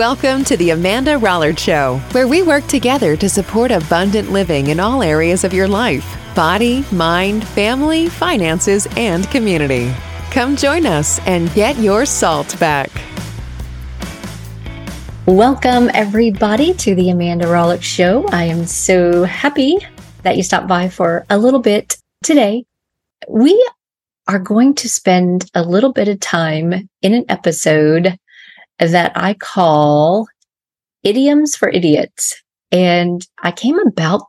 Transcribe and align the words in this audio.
Welcome 0.00 0.44
to 0.44 0.56
the 0.56 0.70
Amanda 0.70 1.18
Rollert 1.18 1.58
Show, 1.58 1.98
where 2.12 2.26
we 2.26 2.42
work 2.42 2.66
together 2.68 3.18
to 3.18 3.28
support 3.28 3.70
abundant 3.70 4.32
living 4.32 4.68
in 4.68 4.80
all 4.80 5.02
areas 5.02 5.44
of 5.44 5.52
your 5.52 5.68
life 5.68 6.16
body, 6.34 6.86
mind, 6.90 7.46
family, 7.48 8.08
finances, 8.08 8.88
and 8.96 9.30
community. 9.30 9.92
Come 10.30 10.56
join 10.56 10.86
us 10.86 11.18
and 11.26 11.52
get 11.52 11.76
your 11.76 12.06
salt 12.06 12.58
back. 12.58 12.90
Welcome, 15.26 15.90
everybody, 15.92 16.72
to 16.72 16.94
the 16.94 17.10
Amanda 17.10 17.44
Rollert 17.44 17.82
Show. 17.82 18.26
I 18.28 18.44
am 18.44 18.64
so 18.64 19.24
happy 19.24 19.76
that 20.22 20.38
you 20.38 20.42
stopped 20.42 20.66
by 20.66 20.88
for 20.88 21.26
a 21.28 21.36
little 21.36 21.60
bit 21.60 21.98
today. 22.24 22.64
We 23.28 23.70
are 24.26 24.38
going 24.38 24.76
to 24.76 24.88
spend 24.88 25.50
a 25.54 25.62
little 25.62 25.92
bit 25.92 26.08
of 26.08 26.20
time 26.20 26.88
in 27.02 27.12
an 27.12 27.26
episode 27.28 28.16
that 28.80 29.12
I 29.14 29.34
call 29.34 30.26
Idioms 31.02 31.56
for 31.56 31.68
Idiots. 31.68 32.34
And 32.72 33.26
I 33.42 33.52
came 33.52 33.78
about 33.78 34.22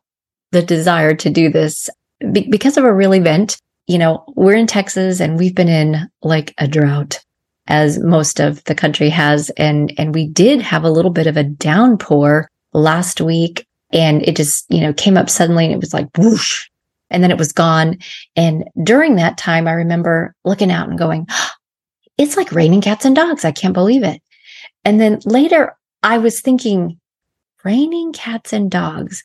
the 0.52 0.62
desire 0.62 1.14
to 1.16 1.30
do 1.30 1.50
this 1.50 1.90
be- 2.32 2.48
because 2.50 2.78
of 2.78 2.84
a 2.84 2.94
real 2.94 3.14
event. 3.14 3.58
You 3.88 3.98
know, 3.98 4.24
we're 4.36 4.56
in 4.56 4.68
Texas 4.68 5.20
and 5.20 5.38
we've 5.38 5.56
been 5.56 5.70
in 5.70 6.10
like 6.22 6.54
a 6.58 6.68
drought 6.68 7.20
as 7.68 8.00
most 8.00 8.40
of 8.40 8.64
the 8.66 8.76
country 8.76 9.10
has. 9.10 9.50
And, 9.52 9.94
and 9.98 10.14
we 10.14 10.28
did 10.28 10.62
have 10.62 10.84
a 10.84 10.90
little 10.90 11.12
bit 11.12 11.28
of 11.28 11.38
a 11.38 11.44
downpour 11.44 12.50
last 12.74 13.22
week 13.22 13.66
and 13.92 14.22
it 14.28 14.36
just, 14.36 14.66
you 14.70 14.82
know, 14.82 14.94
came 14.94 15.18
up 15.18 15.30
suddenly 15.30 15.66
and 15.66 15.74
it 15.74 15.80
was 15.80 15.94
like 15.94 16.08
whoosh 16.18 16.68
and 17.10 17.24
then 17.24 17.32
it 17.32 17.38
was 17.38 17.52
gone. 17.52 17.98
And 18.36 18.66
during 18.84 19.16
that 19.16 19.38
time, 19.38 19.68
I 19.68 19.74
remember 19.74 20.34
looking 20.44 20.72
out 20.72 20.90
and 20.90 20.98
going, 20.98 21.28
it's 22.18 22.38
like 22.38 22.52
raining 22.52 22.82
cats 22.82 23.06
and 23.06 23.16
dogs. 23.16 23.46
I 23.46 23.52
can't 23.52 23.74
believe 23.74 24.04
it. 24.04 24.22
And 24.86 25.00
then 25.00 25.20
later 25.26 25.76
I 26.04 26.18
was 26.18 26.42
thinking, 26.42 27.00
raining 27.64 28.14
cats 28.14 28.54
and 28.54 28.72
dogs. 28.72 29.24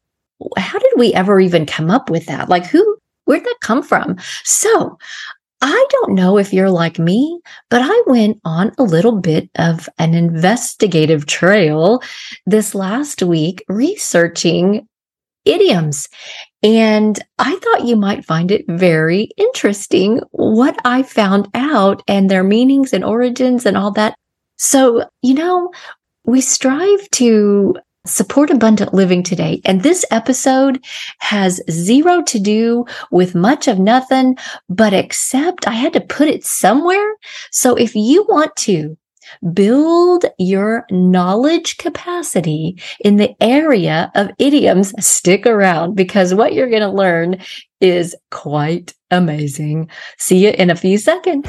How 0.57 0.79
did 0.79 0.93
we 0.97 1.15
ever 1.15 1.41
even 1.41 1.65
come 1.65 1.91
up 1.91 2.11
with 2.11 2.27
that? 2.27 2.49
Like 2.49 2.67
who, 2.67 2.99
where'd 3.25 3.45
that 3.45 3.57
come 3.63 3.83
from? 3.83 4.17
So 4.45 4.99
I 5.63 5.87
don't 5.91 6.15
know 6.15 6.37
if 6.37 6.53
you're 6.53 6.71
like 6.71 6.99
me, 6.99 7.41
but 7.71 7.81
I 7.83 8.03
went 8.07 8.41
on 8.45 8.73
a 8.79 8.83
little 8.83 9.19
bit 9.21 9.49
of 9.57 9.89
an 9.99 10.13
investigative 10.13 11.25
trail 11.27 12.03
this 12.45 12.75
last 12.75 13.23
week 13.23 13.65
researching 13.69 14.87
idioms. 15.47 16.09
And 16.63 17.19
I 17.39 17.57
thought 17.57 17.87
you 17.87 17.97
might 17.97 18.25
find 18.25 18.51
it 18.51 18.65
very 18.69 19.31
interesting 19.39 20.21
what 20.33 20.77
I 20.85 21.03
found 21.03 21.49
out 21.55 22.03
and 22.07 22.31
their 22.31 22.45
meanings 22.45 22.93
and 22.93 23.05
origins 23.05 23.65
and 23.65 23.77
all 23.77 23.93
that. 23.93 24.17
So, 24.57 25.09
you 25.23 25.35
know, 25.35 25.71
we 26.25 26.41
strive 26.41 27.11
to 27.13 27.77
support 28.07 28.51
abundant 28.51 28.95
living 28.95 29.23
today. 29.23 29.61
And 29.65 29.83
this 29.83 30.05
episode 30.11 30.85
has 31.19 31.61
zero 31.71 32.23
to 32.23 32.39
do 32.39 32.85
with 33.11 33.35
much 33.35 33.69
of 33.69 33.79
nothing, 33.79 34.37
but 34.69 34.93
except 34.93 35.67
I 35.67 35.73
had 35.73 35.93
to 35.95 36.01
put 36.01 36.29
it 36.29 36.45
somewhere. 36.45 37.15
So 37.51 37.75
if 37.75 37.95
you 37.95 38.25
want 38.29 38.55
to 38.57 38.97
build 39.53 40.25
your 40.39 40.87
knowledge 40.91 41.79
capacity 41.79 42.81
in 43.01 43.17
the 43.17 43.35
area 43.43 44.13
of 44.15 44.31
idioms, 44.39 44.95
stick 45.05 45.47
around 45.47 45.97
because 45.97 46.33
what 46.33 46.55
you're 46.55 46.71
going 46.71 46.83
to 46.83 46.91
learn 46.91 47.39
is 47.81 48.15
quite 48.31 48.95
amazing. 49.11 49.91
See 50.17 50.45
you 50.45 50.51
in 50.51 50.71
a 50.71 50.77
few 50.77 50.97
seconds. 50.97 51.49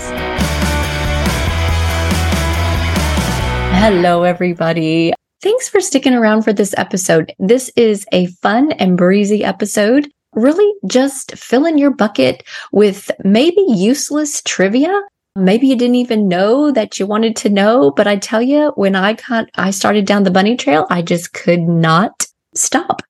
Hello, 3.79 4.23
everybody. 4.23 5.13
Thanks 5.43 5.69
for 5.69 5.79
sticking 5.79 6.15
around 6.15 6.41
for 6.41 6.51
this 6.51 6.73
episode. 6.77 7.31
This 7.37 7.71
is 7.75 8.07
a 8.11 8.25
fun 8.25 8.71
and 8.71 8.97
breezy 8.97 9.43
episode. 9.43 10.09
Really 10.33 10.73
just 10.87 11.37
fill 11.37 11.63
in 11.63 11.77
your 11.77 11.91
bucket 11.91 12.43
with 12.71 13.11
maybe 13.23 13.63
useless 13.69 14.41
trivia. 14.41 14.99
Maybe 15.35 15.67
you 15.67 15.75
didn't 15.75 15.95
even 15.95 16.27
know 16.27 16.71
that 16.71 16.99
you 16.99 17.05
wanted 17.05 17.35
to 17.37 17.49
know, 17.49 17.91
but 17.91 18.07
I 18.07 18.15
tell 18.15 18.41
you, 18.41 18.73
when 18.75 18.95
I 18.95 19.13
got, 19.13 19.45
I 19.55 19.69
started 19.69 20.07
down 20.07 20.23
the 20.23 20.31
bunny 20.31 20.57
trail, 20.57 20.87
I 20.89 21.03
just 21.03 21.33
could 21.33 21.61
not 21.61 22.25
stop. 22.55 23.03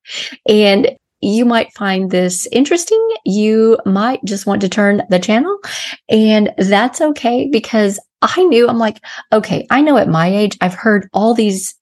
And 0.46 0.90
you 1.20 1.46
might 1.46 1.72
find 1.72 2.10
this 2.10 2.46
interesting. 2.52 3.04
You 3.24 3.78
might 3.86 4.22
just 4.24 4.46
want 4.46 4.60
to 4.60 4.68
turn 4.68 5.02
the 5.08 5.18
channel 5.18 5.58
and 6.10 6.52
that's 6.58 7.00
okay 7.00 7.48
because 7.50 7.98
I 8.22 8.42
knew 8.44 8.68
I'm 8.68 8.78
like, 8.78 9.00
okay, 9.32 9.66
I 9.70 9.80
know 9.80 9.96
at 9.96 10.08
my 10.08 10.26
age, 10.26 10.56
I've 10.60 10.74
heard 10.74 11.08
all 11.12 11.34
these 11.34 11.74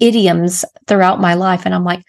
idioms 0.00 0.64
throughout 0.86 1.20
my 1.20 1.34
life. 1.34 1.62
And 1.64 1.74
I'm 1.74 1.84
like, 1.84 2.04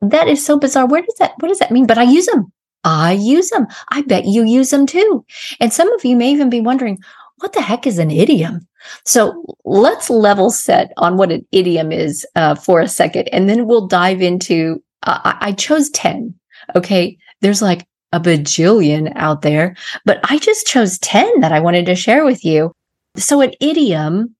that 0.00 0.28
is 0.28 0.44
so 0.44 0.58
bizarre. 0.58 0.86
Where 0.86 1.02
does 1.02 1.14
that, 1.18 1.32
what 1.38 1.48
does 1.48 1.58
that 1.58 1.72
mean? 1.72 1.86
But 1.86 1.98
I 1.98 2.04
use 2.04 2.26
them. 2.26 2.52
I 2.84 3.12
use 3.12 3.50
them. 3.50 3.66
I 3.90 4.02
bet 4.02 4.26
you 4.26 4.44
use 4.44 4.70
them 4.70 4.86
too. 4.86 5.24
And 5.60 5.72
some 5.72 5.92
of 5.92 6.04
you 6.04 6.16
may 6.16 6.30
even 6.30 6.48
be 6.48 6.60
wondering, 6.60 6.98
what 7.38 7.52
the 7.52 7.60
heck 7.60 7.86
is 7.86 7.98
an 7.98 8.10
idiom? 8.10 8.66
So 9.04 9.44
let's 9.64 10.10
level 10.10 10.50
set 10.50 10.92
on 10.96 11.16
what 11.16 11.32
an 11.32 11.46
idiom 11.52 11.92
is 11.92 12.26
uh, 12.36 12.54
for 12.54 12.80
a 12.80 12.88
second, 12.88 13.28
and 13.28 13.48
then 13.48 13.66
we'll 13.66 13.86
dive 13.86 14.22
into. 14.22 14.82
Uh, 15.04 15.20
I 15.40 15.52
chose 15.52 15.90
10. 15.90 16.34
Okay. 16.74 17.16
There's 17.40 17.62
like 17.62 17.86
a 18.12 18.18
bajillion 18.18 19.12
out 19.14 19.42
there, 19.42 19.76
but 20.04 20.18
I 20.24 20.38
just 20.38 20.66
chose 20.66 20.98
10 20.98 21.40
that 21.40 21.52
I 21.52 21.60
wanted 21.60 21.86
to 21.86 21.94
share 21.94 22.24
with 22.24 22.44
you. 22.44 22.72
So 23.16 23.40
an 23.40 23.52
idiom 23.60 24.34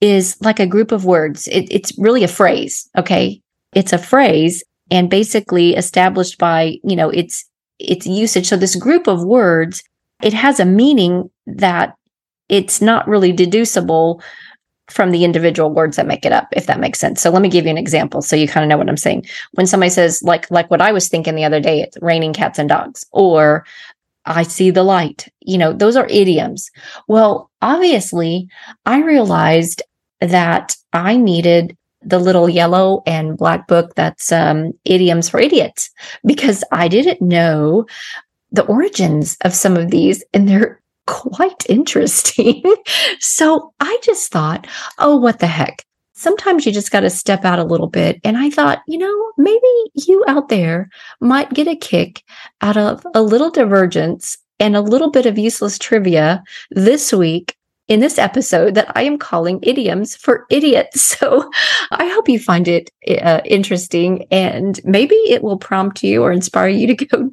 is 0.00 0.36
like 0.40 0.60
a 0.60 0.66
group 0.66 0.92
of 0.92 1.04
words. 1.04 1.48
It, 1.48 1.66
it's 1.70 1.96
really 1.98 2.24
a 2.24 2.28
phrase. 2.28 2.88
Okay. 2.96 3.40
It's 3.74 3.92
a 3.92 3.98
phrase 3.98 4.62
and 4.90 5.08
basically 5.08 5.74
established 5.74 6.38
by, 6.38 6.76
you 6.84 6.96
know, 6.96 7.10
its, 7.10 7.44
its 7.78 8.06
usage. 8.06 8.48
So 8.48 8.56
this 8.56 8.76
group 8.76 9.06
of 9.06 9.24
words, 9.24 9.82
it 10.22 10.32
has 10.32 10.60
a 10.60 10.64
meaning 10.64 11.30
that 11.46 11.94
it's 12.48 12.80
not 12.80 13.08
really 13.08 13.32
deducible 13.32 14.22
from 14.90 15.10
the 15.10 15.24
individual 15.24 15.72
words 15.72 15.96
that 15.96 16.06
make 16.06 16.26
it 16.26 16.32
up, 16.32 16.46
if 16.52 16.66
that 16.66 16.78
makes 16.78 16.98
sense. 16.98 17.22
So 17.22 17.30
let 17.30 17.40
me 17.40 17.48
give 17.48 17.64
you 17.64 17.70
an 17.70 17.78
example 17.78 18.20
so 18.20 18.36
you 18.36 18.46
kind 18.46 18.62
of 18.62 18.68
know 18.68 18.76
what 18.76 18.88
I'm 18.88 18.98
saying. 18.98 19.24
When 19.52 19.66
somebody 19.66 19.88
says, 19.88 20.22
like, 20.22 20.50
like 20.50 20.70
what 20.70 20.82
I 20.82 20.92
was 20.92 21.08
thinking 21.08 21.34
the 21.34 21.44
other 21.44 21.60
day, 21.60 21.80
it's 21.80 21.96
raining 22.02 22.34
cats 22.34 22.58
and 22.58 22.68
dogs, 22.68 23.04
or 23.10 23.64
I 24.26 24.42
see 24.42 24.70
the 24.70 24.82
light. 24.82 25.28
You 25.40 25.58
know, 25.58 25.72
those 25.72 25.96
are 25.96 26.06
idioms. 26.08 26.70
Well, 27.08 27.50
obviously, 27.62 28.48
I 28.86 29.02
realized 29.02 29.82
that 30.20 30.76
I 30.92 31.16
needed 31.16 31.76
the 32.02 32.18
little 32.18 32.48
yellow 32.48 33.02
and 33.06 33.36
black 33.36 33.66
book 33.66 33.94
that's 33.94 34.30
um, 34.30 34.72
idioms 34.84 35.28
for 35.28 35.40
idiots 35.40 35.90
because 36.24 36.62
I 36.70 36.88
didn't 36.88 37.22
know 37.22 37.86
the 38.52 38.64
origins 38.66 39.36
of 39.42 39.54
some 39.54 39.76
of 39.76 39.90
these 39.90 40.22
and 40.32 40.48
they're 40.48 40.80
quite 41.06 41.64
interesting. 41.68 42.62
so 43.20 43.72
I 43.80 43.98
just 44.02 44.30
thought, 44.30 44.66
oh, 44.98 45.16
what 45.16 45.38
the 45.38 45.46
heck? 45.46 45.84
Sometimes 46.24 46.64
you 46.64 46.72
just 46.72 46.90
got 46.90 47.00
to 47.00 47.10
step 47.10 47.44
out 47.44 47.58
a 47.58 47.64
little 47.64 47.86
bit. 47.86 48.18
And 48.24 48.38
I 48.38 48.48
thought, 48.48 48.80
you 48.88 48.96
know, 48.96 49.32
maybe 49.36 49.68
you 49.92 50.24
out 50.26 50.48
there 50.48 50.88
might 51.20 51.52
get 51.52 51.68
a 51.68 51.76
kick 51.76 52.24
out 52.62 52.78
of 52.78 53.06
a 53.14 53.20
little 53.20 53.50
divergence 53.50 54.38
and 54.58 54.74
a 54.74 54.80
little 54.80 55.10
bit 55.10 55.26
of 55.26 55.36
useless 55.36 55.78
trivia 55.78 56.42
this 56.70 57.12
week 57.12 57.58
in 57.88 58.00
this 58.00 58.18
episode 58.18 58.74
that 58.74 58.90
I 58.96 59.02
am 59.02 59.18
calling 59.18 59.60
idioms 59.62 60.16
for 60.16 60.46
idiots. 60.50 61.12
So 61.24 61.48
I 61.90 62.08
hope 62.08 62.28
you 62.28 62.38
find 62.38 62.66
it 62.66 62.90
uh, 63.22 63.40
interesting 63.44 64.26
and 64.30 64.80
maybe 64.84 65.14
it 65.14 65.42
will 65.42 65.56
prompt 65.56 66.02
you 66.02 66.22
or 66.22 66.32
inspire 66.32 66.68
you 66.68 66.94
to 66.94 67.06
go 67.06 67.30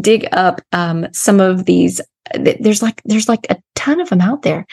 dig 0.00 0.28
up 0.32 0.60
um, 0.72 1.06
some 1.12 1.38
of 1.38 1.64
these. 1.64 2.00
There's 2.34 2.82
like 2.82 3.00
there's 3.04 3.28
like 3.28 3.46
a 3.48 3.56
ton 3.76 4.00
of 4.00 4.08
them 4.08 4.20
out 4.20 4.42
there, 4.42 4.66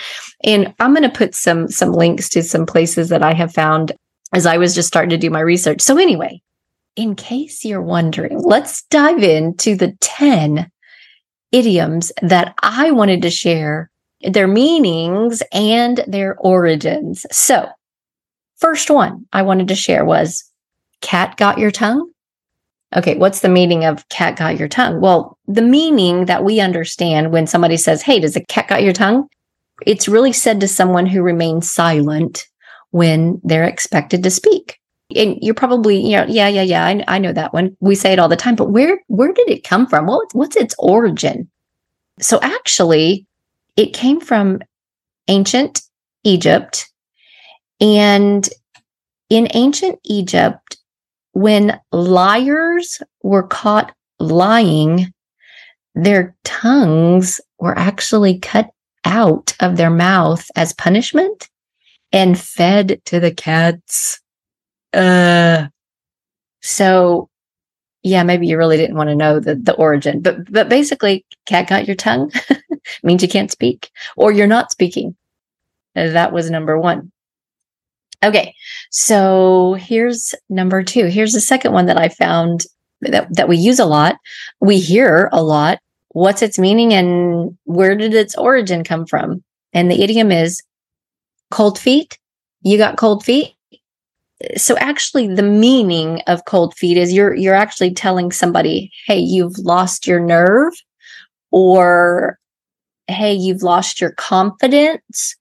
and 0.44 0.74
I'm 0.80 0.94
going 0.94 1.10
to 1.10 1.18
put 1.18 1.36
some 1.36 1.68
some 1.70 1.94
links 1.94 2.30
to 2.30 2.44
some 2.44 2.66
places 2.66 3.10
that 3.10 3.24
I 3.24 3.34
have 3.34 3.54
found 3.54 3.94
as 4.34 4.46
I 4.46 4.58
was 4.58 4.76
just 4.76 4.88
starting 4.88 5.12
to 5.12 5.18
do 5.18 5.30
my 5.30 5.40
research. 5.40 5.82
So 5.82 5.98
anyway, 5.98 6.42
in 6.96 7.16
case 7.16 7.64
you're 7.64 7.82
wondering, 7.82 8.40
let's 8.40 8.84
dive 8.84 9.24
into 9.24 9.76
the 9.76 9.96
ten 10.02 10.70
idioms 11.52 12.12
that 12.22 12.54
I 12.62 12.92
wanted 12.92 13.22
to 13.22 13.30
share 13.30 13.90
their 14.22 14.48
meanings 14.48 15.44
and 15.52 16.04
their 16.08 16.36
origins. 16.40 17.26
So, 17.32 17.70
first 18.58 18.90
one 18.90 19.26
I 19.34 19.42
wanted 19.42 19.68
to 19.70 19.76
share 19.76 20.06
was 20.06 20.44
cat 21.02 21.38
got 21.38 21.58
your 21.58 21.72
tongue. 21.72 22.10
Okay, 22.96 23.18
what's 23.18 23.42
the 23.42 23.50
meaning 23.50 23.84
of 23.84 24.08
cat 24.10 24.38
got 24.38 24.58
your 24.58 24.70
tongue? 24.70 25.02
Well, 25.02 25.38
the 25.46 25.62
meaning 25.62 26.26
that 26.26 26.44
we 26.44 26.60
understand 26.60 27.32
when 27.32 27.46
somebody 27.46 27.78
says, 27.78 28.02
Hey, 28.02 28.20
does 28.20 28.36
a 28.36 28.46
cat 28.46 28.70
got 28.70 28.84
your 28.84 28.94
tongue? 28.94 29.28
It's 29.86 30.08
really 30.08 30.34
said 30.34 30.60
to 30.62 30.68
someone 30.68 31.06
who 31.06 31.22
remains 31.22 31.70
silent 31.70 32.48
when 32.92 33.40
they're 33.44 33.66
expected 33.66 34.24
to 34.24 34.32
speak. 34.32 34.80
And 35.16 35.38
you're 35.42 35.54
probably, 35.54 36.00
you 36.00 36.18
know, 36.18 36.26
yeah, 36.28 36.48
yeah, 36.48 36.64
yeah, 36.64 36.86
I, 36.86 37.04
I 37.08 37.18
know 37.20 37.34
that 37.34 37.54
one. 37.54 37.78
We 37.80 37.96
say 37.96 38.14
it 38.14 38.20
all 38.20 38.28
the 38.28 38.36
time, 38.36 38.56
but 38.56 38.72
where, 38.72 39.00
where 39.08 39.32
did 39.32 39.50
it 39.50 39.64
come 39.64 39.86
from? 39.88 40.08
Well, 40.08 40.24
what's 40.34 40.56
its 40.56 40.76
origin? 40.80 41.50
So 42.20 42.40
actually, 42.42 43.27
it 43.78 43.94
came 43.94 44.20
from 44.20 44.60
ancient 45.28 45.82
Egypt. 46.24 46.92
And 47.80 48.48
In 49.30 49.48
ancient 49.54 50.00
Egypt, 50.06 50.78
when 51.34 51.80
liars 51.92 53.02
were 53.24 53.44
caught 53.44 53.94
lying, 54.20 55.14
their 55.96 56.36
tongues 56.44 57.40
were 57.60 57.78
actually 57.78 58.40
cut 58.40 58.70
out 59.06 59.56
of 59.60 59.78
their 59.78 59.90
mouth 59.90 60.50
as 60.56 60.74
punishment 60.74 61.50
and 62.12 62.40
fed 62.40 63.02
to 63.06 63.20
the 63.20 63.32
cats. 63.32 64.22
Uh, 64.94 65.68
so 66.62 67.30
yeah, 68.04 68.24
maybe 68.24 68.48
you 68.48 68.58
really 68.58 68.78
didn't 68.78 68.96
want 68.96 69.10
to 69.10 69.16
know 69.16 69.40
the, 69.40 69.56
the 69.56 69.74
origin, 69.74 70.22
but, 70.22 70.52
but 70.52 70.70
basically 70.70 71.26
cat 71.46 71.68
got 71.68 71.88
your 71.88 71.96
tongue 71.96 72.32
means 73.04 73.22
you 73.22 73.30
can't 73.30 73.52
speak 73.52 73.90
or 74.16 74.32
you're 74.32 74.48
not 74.48 74.72
speaking. 74.72 75.16
That 75.96 76.32
was 76.32 76.50
number 76.50 76.78
one. 76.80 77.12
Okay. 78.24 78.54
So 78.92 79.76
here's 79.80 80.34
number 80.50 80.84
two. 80.84 81.06
Here's 81.06 81.34
the 81.34 81.42
second 81.42 81.74
one 81.74 81.86
that 81.86 81.98
I 81.98 82.10
found 82.10 82.66
that, 83.02 83.28
that 83.36 83.48
we 83.48 83.58
use 83.58 83.80
a 83.80 83.86
lot. 83.86 84.18
We 84.60 84.80
hear 84.80 85.30
a 85.32 85.44
lot. 85.44 85.80
What's 86.10 86.42
its 86.42 86.58
meaning 86.58 86.94
and 86.94 87.56
where 87.66 87.96
did 87.96 88.14
its 88.14 88.36
origin 88.36 88.84
come 88.84 89.06
from? 89.06 89.44
And 89.74 89.92
the 89.92 90.02
idiom 90.02 90.32
is 90.32 90.64
cold 91.52 91.78
feet. 91.78 92.18
You 92.64 92.78
got 92.78 92.98
cold 92.98 93.24
feet. 93.24 93.54
So 94.56 94.78
actually 94.78 95.34
the 95.34 95.44
meaning 95.44 96.22
of 96.28 96.46
cold 96.46 96.76
feet 96.76 96.98
is 96.98 97.14
you're, 97.14 97.36
you're 97.36 97.56
actually 97.56 97.94
telling 97.94 98.32
somebody, 98.32 98.92
Hey, 99.06 99.20
you've 99.20 99.58
lost 99.60 100.08
your 100.08 100.20
nerve 100.20 100.74
or 101.52 102.40
Hey, 103.08 103.34
you've 103.34 103.64
lost 103.64 104.02
your 104.02 104.12
confidence 104.12 105.36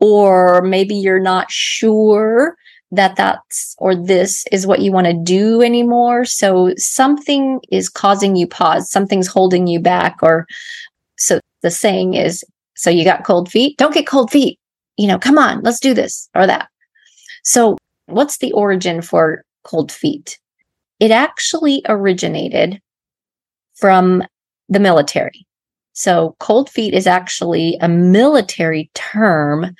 or 0.00 0.62
maybe 0.62 0.94
you're 0.94 1.20
not 1.20 1.50
sure 1.50 2.56
that 2.92 3.16
that's 3.16 3.76
or 3.78 3.94
this 3.94 4.44
is 4.50 4.66
what 4.66 4.80
you 4.80 4.90
want 4.90 5.06
to 5.06 5.12
do 5.12 5.62
anymore. 5.62 6.24
So 6.24 6.72
something 6.76 7.60
is 7.70 7.88
causing 7.88 8.36
you 8.36 8.46
pause, 8.46 8.90
something's 8.90 9.28
holding 9.28 9.66
you 9.66 9.80
back. 9.80 10.18
Or 10.22 10.46
so 11.16 11.40
the 11.62 11.70
saying 11.70 12.14
is, 12.14 12.44
so 12.74 12.90
you 12.90 13.04
got 13.04 13.24
cold 13.24 13.50
feet? 13.50 13.76
Don't 13.78 13.94
get 13.94 14.06
cold 14.06 14.30
feet. 14.30 14.58
You 14.96 15.06
know, 15.06 15.18
come 15.18 15.38
on, 15.38 15.60
let's 15.62 15.80
do 15.80 15.94
this 15.94 16.28
or 16.34 16.46
that. 16.46 16.68
So 17.44 17.76
what's 18.06 18.38
the 18.38 18.52
origin 18.52 19.02
for 19.02 19.44
cold 19.64 19.92
feet? 19.92 20.38
It 20.98 21.10
actually 21.10 21.82
originated 21.88 22.80
from 23.76 24.22
the 24.68 24.80
military. 24.80 25.46
So 26.00 26.34
cold 26.38 26.70
feet 26.70 26.94
is 26.94 27.06
actually 27.06 27.76
a 27.80 27.88
military 27.88 28.90
term 28.94 29.74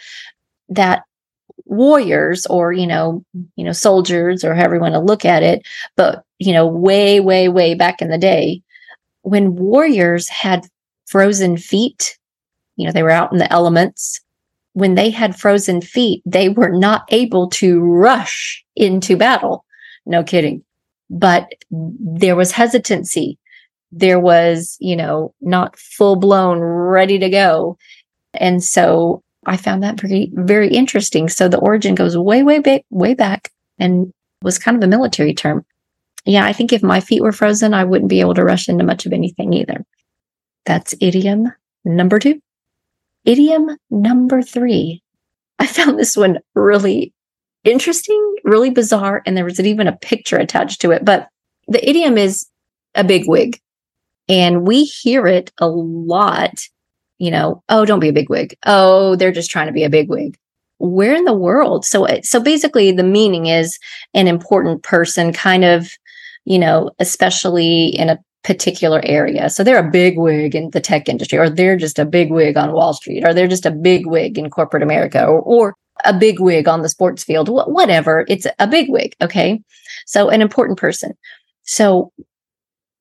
that 0.69 1.03
warriors 1.65 2.47
or 2.47 2.73
you 2.73 2.87
know 2.87 3.25
you 3.55 3.65
know 3.65 3.73
soldiers 3.73 4.45
or 4.45 4.55
however 4.55 4.75
you 4.75 4.81
want 4.81 4.95
to 4.95 4.99
look 4.99 5.25
at 5.25 5.45
it 5.45 5.63
but 5.95 6.25
you 6.41 6.53
know 6.53 6.67
way 6.67 7.21
way 7.21 7.49
way 7.49 7.75
back 7.75 8.03
in 8.03 8.09
the 8.09 8.19
day 8.19 8.61
when 9.23 9.55
warriors 9.55 10.29
had 10.29 10.67
frozen 11.07 11.57
feet 11.57 12.19
you 12.75 12.85
know 12.85 12.93
they 12.93 13.05
were 13.05 13.11
out 13.11 13.31
in 13.31 13.39
the 13.39 13.53
elements 13.53 14.21
when 14.73 14.95
they 14.95 15.11
had 15.11 15.39
frozen 15.39 15.81
feet 15.81 16.23
they 16.27 16.49
were 16.49 16.71
not 16.71 17.05
able 17.11 17.49
to 17.49 17.81
rush 17.81 18.65
into 18.77 19.17
battle. 19.17 19.65
No 20.07 20.23
kidding. 20.23 20.65
But 21.11 21.53
there 21.71 22.37
was 22.37 22.53
hesitancy 22.53 23.39
there 23.93 24.21
was, 24.21 24.77
you 24.81 24.97
know, 24.97 25.35
not 25.41 25.77
full 25.79 26.17
blown 26.17 26.61
ready 26.61 27.19
to 27.19 27.29
go. 27.29 27.77
And 28.35 28.63
so 28.63 29.23
I 29.47 29.57
found 29.57 29.83
that 29.83 30.01
very, 30.01 30.31
very 30.35 30.69
interesting. 30.69 31.29
So 31.29 31.49
the 31.49 31.59
origin 31.59 31.95
goes 31.95 32.17
way, 32.17 32.43
way, 32.43 32.61
way, 32.61 32.85
way 32.91 33.15
back 33.15 33.51
and 33.79 34.13
was 34.43 34.59
kind 34.59 34.77
of 34.77 34.83
a 34.83 34.87
military 34.87 35.35
term. 35.35 35.65
Yeah, 36.25 36.45
I 36.45 36.53
think 36.53 36.73
if 36.73 36.83
my 36.83 37.01
feet 37.01 37.23
were 37.23 37.33
frozen, 37.33 37.75
I 37.75 37.85
wouldn't 37.85 38.11
be 38.11 38.21
able 38.21 38.35
to 38.35 38.45
rush 38.45 38.69
into 38.69 38.85
much 38.85 39.07
of 39.07 39.13
anything 39.13 39.53
either. 39.53 39.85
That's 40.67 40.95
idiom 41.01 41.53
number 41.85 42.19
two. 42.19 42.41
Idiom 43.25 43.77
number 43.91 44.43
three. 44.43 45.03
I 45.59 45.67
found 45.67 45.99
this 45.99 46.17
one 46.17 46.39
really 46.55 47.13
interesting, 47.65 48.37
really 48.45 48.71
bizarre, 48.71 49.23
and 49.27 49.37
there 49.37 49.45
was 49.45 49.61
even 49.61 49.87
a 49.87 49.97
picture 49.97 50.37
attached 50.37 50.81
to 50.83 50.91
it. 50.91 51.05
But 51.05 51.29
the 51.69 51.87
idiom 51.89 52.19
is 52.19 52.47
a 52.95 53.05
big 53.05 53.25
wig. 53.27 53.59
And 54.31 54.65
we 54.65 54.85
hear 54.85 55.27
it 55.27 55.51
a 55.59 55.67
lot, 55.67 56.61
you 57.19 57.33
know, 57.33 57.65
oh, 57.69 57.85
don't 57.85 57.99
be 57.99 58.11
a 58.11 58.13
bigwig. 58.13 58.57
Oh, 58.65 59.17
they're 59.17 59.33
just 59.33 59.51
trying 59.51 59.67
to 59.67 59.73
be 59.73 59.83
a 59.83 59.91
bigwig. 59.91 60.39
Where 60.79 61.17
in 61.17 61.25
the 61.25 61.35
world? 61.35 61.85
So, 61.85 62.07
so 62.23 62.41
basically, 62.41 62.93
the 62.93 63.03
meaning 63.03 63.47
is 63.47 63.77
an 64.15 64.29
important 64.29 64.85
person, 64.85 65.33
kind 65.33 65.65
of, 65.65 65.91
you 66.45 66.61
know, 66.61 66.93
especially 67.01 67.87
in 67.89 68.09
a 68.09 68.21
particular 68.45 69.01
area. 69.05 69.51
So 69.51 69.65
they're 69.65 69.85
a 69.85 69.91
big 69.91 70.17
wig 70.17 70.55
in 70.55 70.71
the 70.71 70.81
tech 70.81 71.09
industry, 71.09 71.37
or 71.37 71.51
they're 71.51 71.77
just 71.77 71.99
a 71.99 72.07
big 72.07 72.31
wig 72.31 72.57
on 72.57 72.73
Wall 72.73 72.95
Street, 72.95 73.27
or 73.27 73.35
they're 73.35 73.49
just 73.49 73.67
a 73.67 73.73
big 73.73 74.07
wig 74.07 74.39
in 74.39 74.49
corporate 74.49 74.85
America, 74.85 75.27
or, 75.27 75.41
or 75.41 75.75
a 76.05 76.17
big 76.17 76.39
wig 76.39 76.69
on 76.69 76.83
the 76.83 76.89
sports 76.89 77.25
field, 77.25 77.49
whatever. 77.49 78.25
It's 78.29 78.47
a 78.61 78.69
big 78.69 78.89
wig. 78.89 79.15
Okay. 79.21 79.61
So 80.07 80.31
an 80.31 80.41
important 80.41 80.79
person. 80.79 81.15
So 81.65 82.13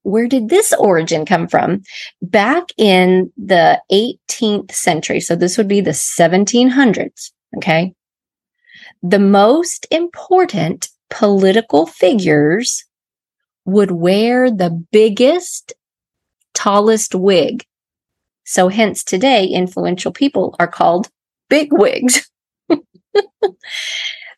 where 0.04 0.28
did 0.28 0.50
this 0.50 0.74
origin 0.74 1.26
come 1.26 1.48
from? 1.48 1.82
Back 2.22 2.66
in 2.78 3.32
the 3.38 3.82
18th 3.92 4.72
century, 4.72 5.20
so 5.20 5.36
this 5.36 5.58
would 5.58 5.68
be 5.68 5.82
the 5.82 5.92
1700s, 5.92 7.32
okay? 7.58 7.94
The 9.04 9.20
most 9.20 9.88
important 9.92 10.90
political 11.10 11.86
figures 11.86 12.86
would 13.66 13.92
wear 13.92 14.50
the 14.50 14.70
biggest, 14.92 15.74
tallest 16.54 17.14
wig. 17.16 17.66
So 18.46 18.68
hence 18.68 19.04
today, 19.04 19.46
influential 19.46 20.12
people 20.12 20.56
are 20.60 20.68
called 20.68 21.10
big 21.50 21.70
wigs. 21.72 22.30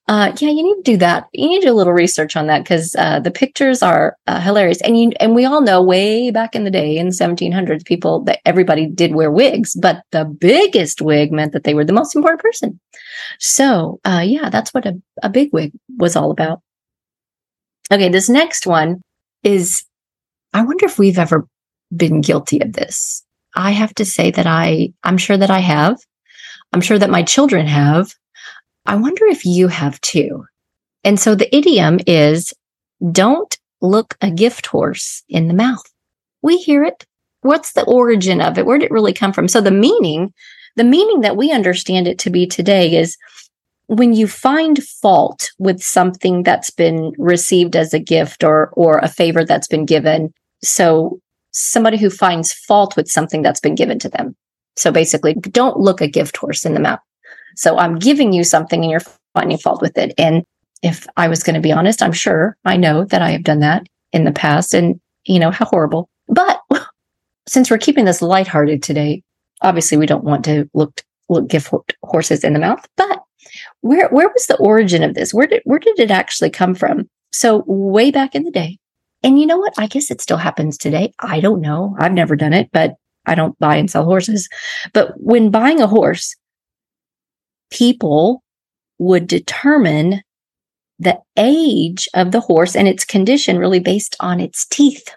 Uh, 0.08 0.34
yeah, 0.40 0.50
you 0.50 0.64
need 0.64 0.84
to 0.84 0.92
do 0.92 0.98
that. 0.98 1.28
You 1.32 1.48
need 1.48 1.62
to 1.62 1.68
do 1.68 1.74
a 1.74 1.76
little 1.76 1.94
research 1.94 2.36
on 2.36 2.48
that 2.48 2.64
because 2.64 2.96
uh, 2.96 3.20
the 3.20 3.32
pictures 3.32 3.82
are 3.82 4.18
uh, 4.28 4.42
hilarious. 4.42 4.82
And 4.82 5.00
you 5.00 5.12
and 5.20 5.36
we 5.36 5.46
all 5.46 5.62
know 5.62 5.82
way 5.82 6.32
back 6.32 6.56
in 6.56 6.64
the 6.64 6.72
day 6.72 6.98
in 6.98 7.08
the 7.08 7.14
1700s, 7.14 7.86
people 7.86 8.22
that 8.24 8.40
everybody 8.46 8.88
did 8.88 9.16
wear 9.16 9.32
wigs, 9.32 9.76
but 9.76 10.04
the 10.12 10.26
biggest 10.26 11.02
wig 11.02 11.32
meant 11.32 11.54
that 11.54 11.64
they 11.64 11.74
were 11.74 11.86
the 11.86 11.94
most 11.94 12.16
important 12.16 12.42
person. 12.42 12.80
So 13.40 14.00
uh, 14.04 14.24
yeah, 14.26 14.50
that's 14.50 14.74
what 14.74 14.86
a, 14.86 15.00
a 15.24 15.30
big 15.30 15.54
wig 15.54 15.72
was 15.98 16.16
all 16.16 16.32
about. 16.32 16.62
Okay, 17.92 18.10
this 18.10 18.30
next 18.30 18.66
one 18.66 19.02
is 19.44 19.86
I 20.54 20.64
wonder 20.64 20.86
if 20.86 20.98
we've 20.98 21.20
ever 21.20 21.48
been 21.96 22.22
guilty 22.22 22.60
of 22.62 22.74
this. 22.74 23.24
I 23.56 23.72
have 23.72 23.94
to 23.96 24.06
say 24.06 24.32
that 24.32 24.48
I 24.48 24.94
I'm 25.04 25.18
sure 25.18 25.38
that 25.38 25.52
I 25.52 25.60
have. 25.60 25.98
I'm 26.74 26.82
sure 26.82 26.98
that 26.98 27.10
my 27.10 27.22
children 27.24 27.68
have. 27.68 28.14
I 28.86 28.96
wonder 28.96 29.26
if 29.26 29.46
you 29.46 29.68
have 29.68 30.00
too. 30.02 30.46
And 31.04 31.20
so 31.20 31.36
the 31.36 31.54
idiom 31.56 32.00
is 32.08 32.54
don't 33.12 33.58
look 33.82 34.16
a 34.22 34.30
gift 34.30 34.68
horse 34.68 35.24
in 35.30 35.48
the 35.48 35.54
mouth. 35.54 35.84
We 36.42 36.58
hear 36.58 36.84
it. 36.84 37.06
What's 37.42 37.74
the 37.74 37.86
origin 37.86 38.42
of 38.42 38.58
it? 38.58 38.66
Where 38.66 38.78
did 38.78 38.86
it 38.86 38.92
really 38.92 39.14
come 39.14 39.34
from? 39.34 39.48
So 39.48 39.62
the 39.62 39.72
meaning, 39.72 40.34
the 40.76 40.84
meaning 40.84 41.22
that 41.22 41.38
we 41.38 41.52
understand 41.52 42.08
it 42.08 42.20
to 42.20 42.30
be 42.30 42.46
today 42.46 42.96
is 42.96 43.18
when 43.88 44.14
you 44.14 44.28
find 44.28 44.82
fault 44.84 45.50
with 45.58 45.82
something 45.82 46.44
that's 46.44 46.70
been 46.70 47.14
received 47.18 47.76
as 47.76 47.94
a 47.94 48.00
gift 48.00 48.44
or 48.44 48.70
or 48.74 49.00
a 49.00 49.08
favor 49.08 49.44
that's 49.44 49.68
been 49.68 49.86
given. 49.86 50.34
So 50.64 51.20
somebody 51.52 51.98
who 51.98 52.10
finds 52.10 52.54
fault 52.54 52.96
with 52.96 53.10
something 53.10 53.42
that's 53.42 53.60
been 53.60 53.76
given 53.76 54.00
to 54.00 54.10
them. 54.10 54.36
So 54.78 54.92
basically, 54.92 55.34
don't 55.34 55.80
look 55.80 56.00
a 56.00 56.08
gift 56.08 56.38
horse 56.38 56.66
in 56.66 56.74
the 56.74 56.80
mouth. 56.80 57.00
So 57.56 57.78
I'm 57.78 58.00
giving 58.00 58.34
you 58.34 58.44
something 58.44 58.82
and 58.82 58.92
you're 58.92 59.02
finding 59.34 59.58
fault 59.58 59.82
with 59.82 59.98
it. 59.98 60.14
And 60.18 60.44
if 60.82 61.08
I 61.18 61.28
was 61.28 61.44
going 61.44 61.56
to 61.56 61.62
be 61.62 61.72
honest, 61.72 62.02
I'm 62.02 62.12
sure 62.12 62.58
I 62.66 62.78
know 62.78 63.06
that 63.06 63.22
I 63.22 63.32
have 63.32 63.44
done 63.44 63.60
that 63.60 63.88
in 64.12 64.24
the 64.24 64.32
past 64.32 64.74
and, 64.74 65.00
you 65.26 65.40
know, 65.40 65.52
how 65.52 65.66
horrible. 65.66 66.10
But 66.28 66.62
since 67.48 67.70
we're 67.70 67.78
keeping 67.78 68.06
this 68.06 68.22
lighthearted 68.22 68.82
today, 68.82 69.22
obviously 69.62 69.98
we 69.98 70.06
don't 70.06 70.24
want 70.24 70.44
to 70.46 70.70
look, 70.74 71.02
look 71.30 71.48
give 71.48 71.70
horses 72.04 72.44
in 72.44 72.54
the 72.54 72.60
mouth, 72.60 72.86
but 72.98 73.22
where, 73.82 74.10
where 74.10 74.30
was 74.30 74.48
the 74.48 74.58
origin 74.58 75.04
of 75.04 75.14
this? 75.14 75.34
Where 75.34 75.48
did, 75.48 75.62
where 75.66 75.80
did 75.80 76.00
it 76.00 76.12
actually 76.12 76.50
come 76.50 76.74
from? 76.74 77.08
So 77.32 77.64
way 77.68 78.12
back 78.12 78.36
in 78.36 78.44
the 78.44 78.52
day, 78.52 78.78
and 79.24 79.40
you 79.40 79.46
know 79.46 79.58
what? 79.58 79.74
I 79.78 79.88
guess 79.88 80.10
it 80.10 80.22
still 80.22 80.38
happens 80.38 80.78
today. 80.78 81.14
I 81.20 81.40
don't 81.40 81.62
know. 81.62 81.96
I've 82.00 82.14
never 82.14 82.36
done 82.36 82.54
it, 82.54 82.70
but 82.72 82.96
I 83.26 83.36
don't 83.36 83.58
buy 83.60 83.76
and 83.76 83.90
sell 83.90 84.04
horses. 84.04 84.50
But 84.94 85.14
when 85.18 85.52
buying 85.52 85.80
a 85.80 85.88
horse, 85.88 86.36
people 87.72 88.44
would 89.00 89.28
determine 89.28 90.22
the 91.00 91.20
age 91.36 92.08
of 92.14 92.32
the 92.32 92.42
horse 92.42 92.76
and 92.76 92.88
its 92.88 93.04
condition 93.04 93.58
really 93.58 93.80
based 93.80 94.16
on 94.20 94.40
its 94.40 94.68
teeth. 94.68 95.10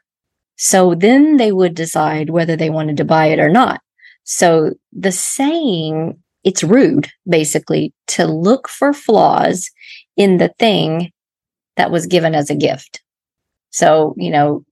So 0.56 0.94
then 0.94 1.37
they 1.37 1.52
would 1.52 1.75
decide 1.75 2.30
whether 2.30 2.56
they 2.56 2.70
wanted 2.70 2.96
to 2.96 3.04
buy 3.04 3.26
it 3.26 3.38
or 3.38 3.50
not. 3.50 3.82
So 4.23 4.73
the 4.92 5.12
saying, 5.12 6.18
it's 6.42 6.64
rude 6.64 7.11
basically 7.28 7.92
to 8.08 8.26
look 8.26 8.68
for 8.68 8.94
flaws 8.94 9.70
in 10.16 10.38
the 10.38 10.54
thing 10.58 11.11
that 11.76 11.90
was 11.90 12.06
given 12.06 12.34
as 12.34 12.49
a 12.49 12.54
gift. 12.54 13.02
So, 13.70 14.14
you 14.16 14.30
know, 14.30 14.64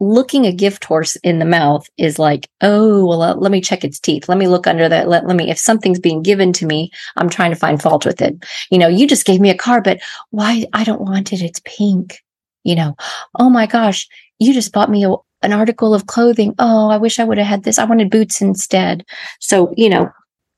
looking 0.00 0.46
a 0.46 0.52
gift 0.52 0.84
horse 0.84 1.16
in 1.16 1.38
the 1.38 1.44
mouth 1.44 1.88
is 1.98 2.18
like, 2.18 2.48
oh, 2.62 3.06
well, 3.06 3.22
uh, 3.22 3.34
let 3.34 3.52
me 3.52 3.60
check 3.60 3.84
its 3.84 4.00
teeth. 4.00 4.28
Let 4.28 4.38
me 4.38 4.48
look 4.48 4.66
under 4.66 4.88
that. 4.88 5.08
Let, 5.08 5.26
let 5.26 5.36
me, 5.36 5.50
if 5.50 5.58
something's 5.58 6.00
being 6.00 6.22
given 6.22 6.52
to 6.54 6.66
me, 6.66 6.90
I'm 7.16 7.28
trying 7.28 7.50
to 7.50 7.56
find 7.56 7.80
fault 7.80 8.06
with 8.06 8.22
it. 8.22 8.34
You 8.70 8.78
know, 8.78 8.88
you 8.88 9.06
just 9.06 9.26
gave 9.26 9.40
me 9.40 9.50
a 9.50 9.56
car, 9.56 9.82
but 9.82 10.00
why? 10.30 10.64
I 10.72 10.84
don't 10.84 11.02
want 11.02 11.32
it. 11.32 11.42
It's 11.42 11.60
pink. 11.64 12.22
You 12.64 12.74
know, 12.74 12.96
oh 13.38 13.48
my 13.48 13.66
gosh, 13.66 14.06
you 14.38 14.52
just 14.52 14.72
bought 14.72 14.90
me 14.90 15.04
a, 15.04 15.14
an 15.42 15.52
article 15.52 15.94
of 15.94 16.06
clothing. 16.06 16.54
Oh, 16.58 16.90
I 16.90 16.98
wish 16.98 17.18
I 17.18 17.24
would 17.24 17.38
have 17.38 17.46
had 17.46 17.64
this. 17.64 17.78
I 17.78 17.84
wanted 17.84 18.10
boots 18.10 18.42
instead. 18.42 19.04
So, 19.38 19.72
you 19.76 19.88
know, 19.88 20.10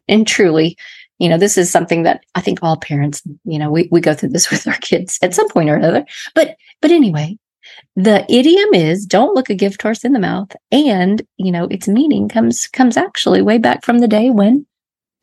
and 0.09 0.27
truly, 0.27 0.77
you 1.19 1.29
know, 1.29 1.39
this 1.39 1.57
is 1.57 1.71
something 1.71 2.03
that 2.03 2.25
I 2.35 2.41
think 2.41 2.59
all 2.63 2.77
parents, 2.77 3.23
you 3.45 3.59
know, 3.59 3.71
we, 3.71 3.89
we 3.93 4.01
go 4.01 4.15
through 4.15 4.31
this 4.31 4.51
with 4.51 4.67
our 4.67 4.79
kids 4.79 5.19
at 5.23 5.35
some 5.35 5.49
point 5.49 5.71
or 5.71 5.77
another. 5.77 6.05
But, 6.35 6.57
but 6.81 6.91
anyway, 6.91 7.39
the 7.97 8.25
idiom 8.33 8.75
is 8.75 9.07
don't 9.07 9.35
look 9.35 9.51
a 9.51 9.55
gift 9.55 9.83
horse 9.83 10.05
in 10.05 10.12
the 10.12 10.19
mouth. 10.19 10.55
And, 10.71 11.23
you 11.37 11.53
know, 11.53 11.67
its 11.67 11.89
meaning 11.89 12.29
comes, 12.29 12.67
comes 12.67 12.97
actually 12.97 13.43
way 13.43 13.59
back 13.59 13.85
from 13.85 13.99
the 13.99 14.09
day 14.09 14.31
when 14.31 14.67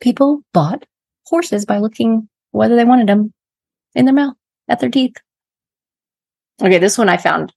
people 0.00 0.42
bought 0.52 0.84
horses 1.26 1.66
by 1.66 1.78
looking 1.78 2.28
whether 2.52 2.76
they 2.76 2.84
wanted 2.84 3.08
them 3.08 3.32
in 3.94 4.04
their 4.04 4.14
mouth 4.14 4.34
at 4.68 4.80
their 4.80 4.90
teeth. 4.90 5.16
Okay. 6.62 6.78
This 6.78 6.98
one 6.98 7.08
I 7.08 7.16
found 7.16 7.52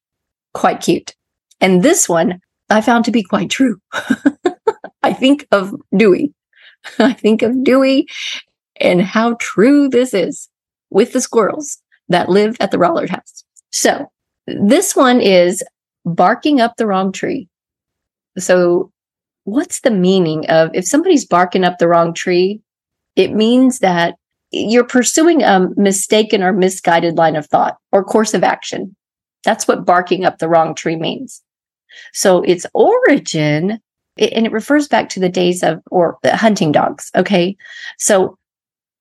quite 0.54 0.82
cute. 0.82 1.16
And 1.62 1.84
this 1.84 2.10
one 2.10 2.42
I 2.70 2.82
found 2.82 3.06
to 3.06 3.12
be 3.12 3.24
quite 3.24 3.50
true. 3.50 3.80
I 5.04 5.14
think 5.14 5.48
of 5.52 5.76
Dewey. 5.96 6.34
I 7.00 7.14
think 7.14 7.42
of 7.42 7.64
Dewey 7.64 8.08
and 8.78 9.02
how 9.02 9.36
true 9.40 9.90
this 9.90 10.14
is 10.14 10.50
with 10.90 11.14
the 11.14 11.22
squirrels 11.22 11.80
that 12.10 12.30
live 12.30 12.58
at 12.60 12.72
the 12.72 12.78
Rollert 12.78 13.10
house. 13.10 13.44
So 13.72 14.08
this 14.48 14.96
one 14.96 15.22
is 15.22 15.64
barking 16.06 16.60
up 16.60 16.76
the 16.78 16.88
wrong 16.88 17.12
tree. 17.12 17.48
So 18.38 18.92
what's 19.46 19.82
the 19.82 19.92
meaning 19.92 20.50
of 20.50 20.72
if 20.74 20.86
somebody's 20.86 21.26
barking 21.26 21.64
up 21.64 21.78
the 21.78 21.88
wrong 21.88 22.14
tree? 22.14 22.62
It 23.16 23.34
means 23.34 23.80
that 23.80 24.16
you're 24.52 24.84
pursuing 24.84 25.44
a 25.44 25.68
mistaken 25.76 26.44
or 26.44 26.54
misguided 26.54 27.18
line 27.18 27.36
of 27.36 27.48
thought 27.48 27.78
or 27.92 28.04
course 28.04 28.34
of 28.34 28.44
action. 28.44 28.96
That's 29.44 29.68
what 29.68 29.86
barking 29.86 30.26
up 30.26 30.40
the 30.40 30.50
wrong 30.50 30.74
tree 30.76 30.96
means. 30.96 31.42
So 32.14 32.42
its 32.42 32.66
origin, 32.74 33.80
and 34.18 34.46
it 34.46 34.52
refers 34.52 34.88
back 34.88 35.10
to 35.10 35.20
the 35.20 35.30
days 35.30 35.64
of 35.64 35.82
or 35.92 36.18
hunting 36.24 36.72
dogs. 36.72 37.12
Okay. 37.16 37.56
So 37.98 38.38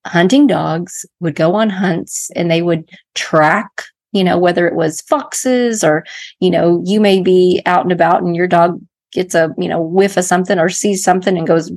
hunting 0.06 0.46
dogs 0.46 1.06
would 1.20 1.34
go 1.34 1.54
on 1.54 1.70
hunts 1.70 2.30
and 2.34 2.50
they 2.50 2.62
would 2.62 2.90
track, 3.14 3.84
you 4.12 4.23
know, 4.23 4.38
whether 4.38 4.66
it 4.66 4.75
was 4.75 5.00
foxes 5.02 5.83
or, 5.83 6.04
you 6.40 6.50
know, 6.50 6.83
you 6.85 7.00
may 7.00 7.21
be 7.21 7.62
out 7.66 7.83
and 7.83 7.92
about 7.92 8.23
and 8.23 8.37
your 8.37 8.47
dog 8.47 8.81
gets 9.12 9.35
a, 9.35 9.54
you 9.59 9.69
know, 9.69 9.81
whiff 9.81 10.16
of 10.16 10.25
something 10.25 10.59
or 10.59 10.69
sees 10.69 11.02
something 11.02 11.37
and 11.37 11.47
goes 11.47 11.71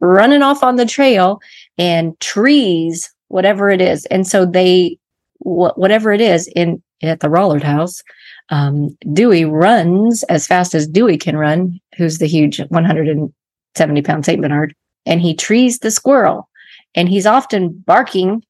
running 0.00 0.42
off 0.42 0.62
on 0.62 0.76
the 0.76 0.86
trail 0.86 1.40
and 1.78 2.18
trees, 2.20 3.12
whatever 3.28 3.70
it 3.70 3.80
is. 3.80 4.06
And 4.06 4.26
so 4.26 4.44
they, 4.44 4.98
whatever 5.38 6.12
it 6.12 6.20
is 6.20 6.48
in 6.56 6.82
at 7.02 7.20
the 7.20 7.28
Rollert 7.28 7.62
house, 7.62 8.02
um, 8.48 8.96
Dewey 9.12 9.44
runs 9.44 10.22
as 10.24 10.46
fast 10.46 10.74
as 10.74 10.86
Dewey 10.86 11.18
can 11.18 11.36
run, 11.36 11.78
who's 11.96 12.18
the 12.18 12.26
huge 12.26 12.58
170 12.58 14.02
pound 14.02 14.24
St. 14.24 14.40
Bernard, 14.40 14.74
and 15.04 15.20
he 15.20 15.34
trees 15.34 15.80
the 15.80 15.90
squirrel. 15.90 16.48
And 16.94 17.08
he's 17.08 17.26
often 17.26 17.84
barking 17.86 18.42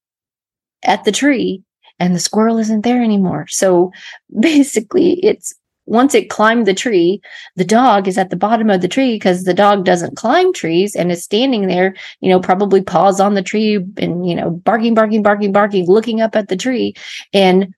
at 0.84 1.04
the 1.04 1.12
tree, 1.12 1.62
and 1.98 2.14
the 2.14 2.20
squirrel 2.20 2.58
isn't 2.58 2.82
there 2.82 3.02
anymore. 3.02 3.46
So 3.48 3.92
basically, 4.40 5.24
it's 5.24 5.54
once 5.86 6.14
it 6.14 6.28
climbed 6.28 6.66
the 6.66 6.74
tree, 6.74 7.20
the 7.54 7.64
dog 7.64 8.08
is 8.08 8.18
at 8.18 8.30
the 8.30 8.36
bottom 8.36 8.70
of 8.70 8.80
the 8.80 8.88
tree 8.88 9.14
because 9.14 9.44
the 9.44 9.54
dog 9.54 9.84
doesn't 9.84 10.16
climb 10.16 10.52
trees 10.52 10.96
and 10.96 11.12
is 11.12 11.22
standing 11.22 11.68
there, 11.68 11.94
you 12.20 12.28
know, 12.28 12.40
probably 12.40 12.82
paws 12.82 13.20
on 13.20 13.34
the 13.34 13.42
tree 13.42 13.76
and, 13.96 14.28
you 14.28 14.34
know, 14.34 14.50
barking, 14.50 14.94
barking, 14.94 15.22
barking, 15.22 15.52
barking, 15.52 15.86
looking 15.86 16.20
up 16.20 16.34
at 16.34 16.48
the 16.48 16.56
tree. 16.56 16.94
And 17.32 17.72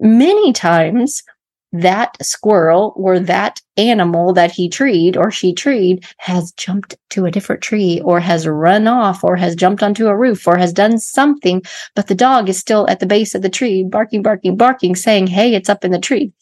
many 0.00 0.52
times 0.52 1.22
that 1.72 2.16
squirrel 2.24 2.92
or 2.96 3.20
that 3.20 3.60
animal 3.76 4.32
that 4.32 4.50
he 4.50 4.68
treed 4.68 5.16
or 5.16 5.30
she 5.30 5.54
treed 5.54 6.04
has 6.18 6.52
jumped 6.52 6.96
to 7.10 7.24
a 7.26 7.30
different 7.30 7.62
tree 7.62 8.00
or 8.04 8.18
has 8.20 8.46
run 8.46 8.88
off 8.88 9.22
or 9.22 9.36
has 9.36 9.54
jumped 9.54 9.82
onto 9.82 10.08
a 10.08 10.16
roof 10.16 10.46
or 10.46 10.56
has 10.56 10.72
done 10.72 10.98
something, 10.98 11.62
but 11.94 12.08
the 12.08 12.14
dog 12.14 12.48
is 12.48 12.58
still 12.58 12.88
at 12.88 13.00
the 13.00 13.06
base 13.06 13.34
of 13.34 13.42
the 13.42 13.48
tree, 13.48 13.84
barking, 13.84 14.22
barking, 14.22 14.56
barking, 14.56 14.96
saying, 14.96 15.28
Hey, 15.28 15.54
it's 15.54 15.68
up 15.68 15.84
in 15.84 15.92
the 15.92 15.98
tree. 15.98 16.32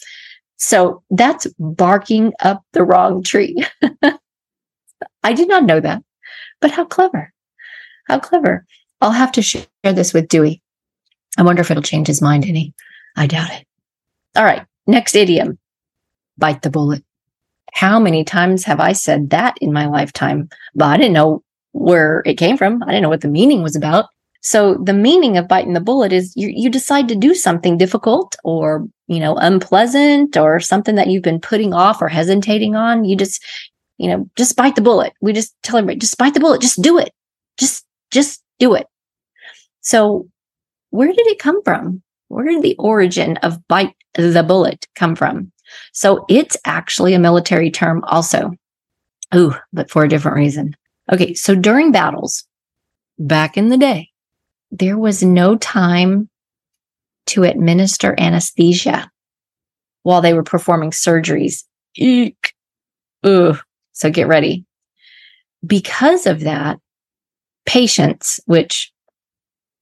So 0.56 1.02
that's 1.10 1.46
barking 1.58 2.32
up 2.40 2.64
the 2.72 2.82
wrong 2.82 3.22
tree. 3.22 3.64
I 5.22 5.32
did 5.32 5.48
not 5.48 5.64
know 5.64 5.80
that, 5.80 6.02
but 6.60 6.70
how 6.70 6.84
clever. 6.84 7.32
How 8.06 8.18
clever. 8.18 8.64
I'll 9.00 9.12
have 9.12 9.32
to 9.32 9.42
share 9.42 9.66
this 9.84 10.12
with 10.12 10.28
Dewey. 10.28 10.62
I 11.36 11.42
wonder 11.42 11.60
if 11.60 11.70
it'll 11.70 11.82
change 11.82 12.08
his 12.08 12.22
mind 12.22 12.44
any. 12.44 12.74
I 13.16 13.26
doubt 13.26 13.52
it. 13.52 13.66
All 14.34 14.44
right. 14.44 14.66
Next 14.88 15.14
idiom 15.14 15.58
bite 16.38 16.62
the 16.62 16.70
bullet. 16.70 17.04
How 17.74 18.00
many 18.00 18.24
times 18.24 18.64
have 18.64 18.80
I 18.80 18.92
said 18.92 19.30
that 19.30 19.58
in 19.60 19.72
my 19.72 19.86
lifetime? 19.86 20.48
But 20.74 20.86
I 20.86 20.96
didn't 20.96 21.12
know 21.12 21.42
where 21.72 22.22
it 22.24 22.34
came 22.34 22.56
from. 22.56 22.82
I 22.82 22.86
didn't 22.86 23.02
know 23.02 23.10
what 23.10 23.20
the 23.20 23.28
meaning 23.28 23.62
was 23.62 23.76
about. 23.76 24.06
So 24.40 24.76
the 24.82 24.94
meaning 24.94 25.36
of 25.36 25.46
biting 25.46 25.74
the 25.74 25.80
bullet 25.80 26.12
is 26.12 26.32
you, 26.36 26.48
you 26.48 26.70
decide 26.70 27.06
to 27.08 27.14
do 27.14 27.34
something 27.34 27.76
difficult 27.76 28.34
or, 28.44 28.88
you 29.08 29.20
know, 29.20 29.36
unpleasant 29.36 30.36
or 30.38 30.58
something 30.58 30.94
that 30.94 31.08
you've 31.08 31.22
been 31.22 31.40
putting 31.40 31.74
off 31.74 32.00
or 32.00 32.08
hesitating 32.08 32.74
on. 32.74 33.04
You 33.04 33.14
just, 33.14 33.44
you 33.98 34.08
know, 34.08 34.30
just 34.36 34.56
bite 34.56 34.74
the 34.74 34.80
bullet. 34.80 35.12
We 35.20 35.34
just 35.34 35.54
tell 35.62 35.76
everybody, 35.76 35.98
just 35.98 36.16
bite 36.16 36.32
the 36.32 36.40
bullet. 36.40 36.62
Just 36.62 36.80
do 36.80 36.98
it. 36.98 37.12
Just, 37.58 37.84
just 38.10 38.42
do 38.58 38.74
it. 38.74 38.86
So 39.82 40.28
where 40.90 41.08
did 41.08 41.26
it 41.26 41.38
come 41.38 41.62
from? 41.62 42.02
where 42.28 42.44
did 42.44 42.62
the 42.62 42.76
origin 42.78 43.36
of 43.38 43.66
bite 43.68 43.94
the 44.18 44.42
bullet 44.42 44.86
come 44.94 45.14
from? 45.14 45.52
So 45.92 46.24
it's 46.28 46.56
actually 46.64 47.14
a 47.14 47.18
military 47.18 47.70
term 47.70 48.02
also. 48.04 48.52
Ooh, 49.34 49.54
but 49.72 49.90
for 49.90 50.04
a 50.04 50.08
different 50.08 50.36
reason. 50.36 50.74
Okay. 51.12 51.34
So 51.34 51.54
during 51.54 51.92
battles 51.92 52.44
back 53.18 53.56
in 53.56 53.68
the 53.68 53.76
day, 53.78 54.10
there 54.70 54.98
was 54.98 55.22
no 55.22 55.56
time 55.56 56.28
to 57.26 57.44
administer 57.44 58.14
anesthesia 58.18 59.10
while 60.02 60.20
they 60.20 60.32
were 60.32 60.42
performing 60.42 60.90
surgeries. 60.90 61.64
Eek. 61.96 62.54
Ugh. 63.24 63.58
So 63.92 64.10
get 64.10 64.28
ready. 64.28 64.64
Because 65.66 66.26
of 66.26 66.40
that, 66.40 66.78
patients, 67.66 68.40
which 68.46 68.92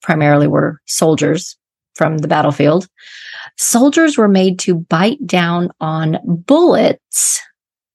primarily 0.01 0.47
were 0.47 0.81
soldiers, 0.85 1.57
from 1.97 2.19
the 2.19 2.27
battlefield, 2.27 2.87
soldiers 3.57 4.17
were 4.17 4.27
made 4.27 4.59
to 4.59 4.75
bite 4.75 5.25
down 5.25 5.71
on 5.81 6.19
bullets 6.25 7.41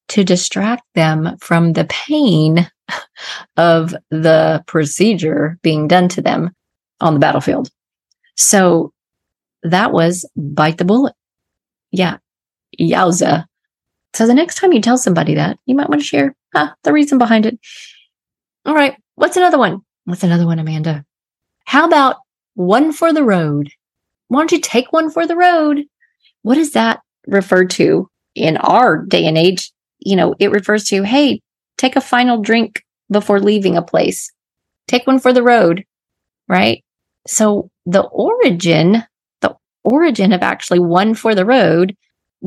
to 0.08 0.24
distract 0.24 0.82
them 0.94 1.36
from 1.40 1.72
the 1.72 1.84
pain 1.86 2.68
of 3.56 3.94
the 4.10 4.62
procedure 4.66 5.58
being 5.62 5.88
done 5.88 6.08
to 6.08 6.20
them 6.20 6.50
on 7.00 7.14
the 7.14 7.20
battlefield. 7.20 7.70
So 8.36 8.92
that 9.62 9.92
was 9.92 10.28
bite 10.36 10.78
the 10.78 10.84
bullet. 10.84 11.14
Yeah. 11.90 12.18
Yowza. 12.78 13.46
So 14.14 14.26
the 14.26 14.34
next 14.34 14.56
time 14.56 14.72
you 14.72 14.80
tell 14.80 14.98
somebody 14.98 15.34
that, 15.34 15.58
you 15.66 15.74
might 15.74 15.88
want 15.88 16.00
to 16.00 16.06
share 16.06 16.34
huh, 16.54 16.74
the 16.82 16.92
reason 16.92 17.18
behind 17.18 17.46
it. 17.46 17.58
All 18.66 18.74
right. 18.74 18.96
What's 19.14 19.36
another 19.36 19.58
one? 19.58 19.80
What's 20.04 20.22
another 20.22 20.46
one, 20.46 20.58
Amanda? 20.58 21.04
How 21.64 21.86
about 21.86 22.16
one 22.54 22.92
for 22.92 23.12
the 23.12 23.22
road? 23.22 23.70
Why 24.32 24.40
don't 24.40 24.52
you 24.52 24.60
take 24.60 24.92
one 24.92 25.10
for 25.10 25.26
the 25.26 25.36
road? 25.36 25.84
What 26.40 26.54
does 26.54 26.72
that 26.72 27.00
refer 27.26 27.66
to 27.66 28.08
in 28.34 28.56
our 28.56 29.04
day 29.04 29.26
and 29.26 29.36
age? 29.36 29.70
You 30.00 30.16
know, 30.16 30.34
it 30.38 30.50
refers 30.50 30.84
to, 30.84 31.02
hey, 31.02 31.42
take 31.76 31.96
a 31.96 32.00
final 32.00 32.40
drink 32.40 32.82
before 33.10 33.40
leaving 33.40 33.76
a 33.76 33.82
place. 33.82 34.32
Take 34.88 35.06
one 35.06 35.18
for 35.18 35.34
the 35.34 35.42
road, 35.42 35.84
right? 36.48 36.82
So 37.26 37.70
the 37.84 38.04
origin, 38.04 39.04
the 39.42 39.54
origin 39.84 40.32
of 40.32 40.42
actually 40.42 40.80
one 40.80 41.14
for 41.14 41.34
the 41.34 41.44
road 41.44 41.94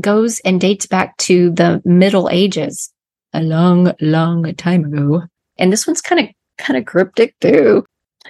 goes 0.02 0.40
and 0.40 0.60
dates 0.60 0.88
back 0.88 1.16
to 1.18 1.52
the 1.52 1.84
Middle 1.86 2.30
Ages, 2.32 2.92
a 3.32 3.42
long, 3.42 3.94
long 4.02 4.54
time 4.56 4.86
ago. 4.86 5.22
And 5.58 5.72
this 5.72 5.86
one's 5.86 6.02
kind 6.02 6.22
of, 6.22 6.34
kind 6.58 6.78
of 6.78 6.86
cryptic 6.86 7.36
too. 7.42 7.86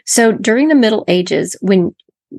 So 0.06 0.34
during 0.34 0.68
the 0.68 0.76
Middle 0.76 1.06
Ages, 1.08 1.56
when 1.62 1.96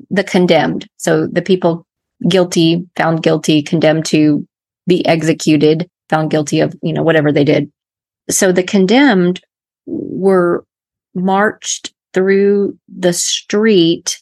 the 0.09 0.23
condemned. 0.23 0.87
So 0.97 1.27
the 1.27 1.41
people 1.41 1.85
guilty, 2.27 2.87
found 2.95 3.23
guilty, 3.23 3.61
condemned 3.61 4.05
to 4.05 4.47
be 4.87 5.05
executed, 5.05 5.89
found 6.09 6.31
guilty 6.31 6.61
of, 6.61 6.75
you 6.81 6.93
know, 6.93 7.03
whatever 7.03 7.31
they 7.31 7.43
did. 7.43 7.71
So 8.29 8.51
the 8.51 8.63
condemned 8.63 9.41
were 9.85 10.65
marched 11.13 11.93
through 12.13 12.77
the 12.87 13.13
street 13.13 14.21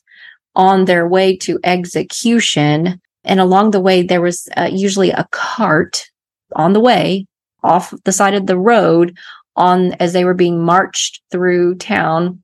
on 0.55 0.85
their 0.85 1.07
way 1.07 1.35
to 1.37 1.59
execution. 1.63 2.99
And 3.23 3.39
along 3.39 3.71
the 3.71 3.79
way, 3.79 4.03
there 4.03 4.21
was 4.21 4.47
uh, 4.55 4.69
usually 4.71 5.11
a 5.11 5.27
cart 5.31 6.09
on 6.55 6.73
the 6.73 6.79
way 6.79 7.25
off 7.63 7.93
the 8.03 8.11
side 8.11 8.35
of 8.35 8.45
the 8.45 8.57
road 8.57 9.17
on 9.55 9.93
as 9.93 10.13
they 10.13 10.25
were 10.25 10.33
being 10.33 10.63
marched 10.63 11.21
through 11.31 11.75
town 11.75 12.43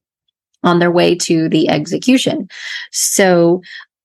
on 0.64 0.80
their 0.80 0.92
way 0.92 1.16
to 1.16 1.50
the 1.50 1.70
execution. 1.70 2.50
So 2.92 3.62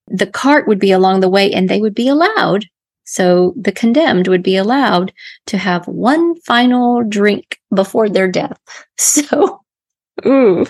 the 0.09 0.27
cart 0.27 0.67
would 0.67 0.79
be 0.79 0.93
along 0.93 1.21
the 1.21 1.29
way 1.29 1.53
and 1.53 1.69
they 1.69 1.81
would 1.81 1.95
be 1.95 2.09
allowed. 2.09 2.67
So 3.05 3.55
the 3.57 3.73
condemned 3.73 4.29
would 4.29 4.43
be 4.43 4.57
allowed 4.57 5.13
to 5.47 5.59
have 5.59 5.87
one 5.87 6.39
final 6.41 7.03
drink 7.05 7.61
before 7.75 8.09
their 8.09 8.31
death. 8.31 8.59
So, 8.99 9.61
ooh. 10.25 10.67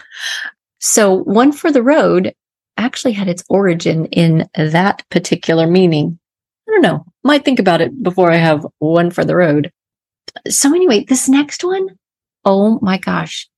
So 0.81 1.23
one 1.23 1.53
for 1.53 1.71
the 1.71 1.83
road 1.83 2.35
actually 2.77 3.13
had 3.13 3.29
its 3.29 3.45
origin 3.49 4.07
in 4.07 4.49
that 4.57 5.05
particular 5.11 5.67
meaning. 5.67 6.19
I 6.69 6.73
don't 6.73 6.83
know. 6.83 7.05
Might 7.23 7.45
think 7.45 7.59
about 7.59 7.81
it 7.81 8.03
before 8.03 8.31
I 8.31 8.37
have 8.37 8.67
one 8.79 9.11
for 9.11 9.25
the 9.25 9.37
road. 9.37 9.73
So 10.49 10.75
anyway, 10.75 11.05
this 11.05 11.29
next 11.29 11.65
one, 11.65 11.89
oh 12.45 12.79
my 12.83 12.99
gosh. 12.99 13.49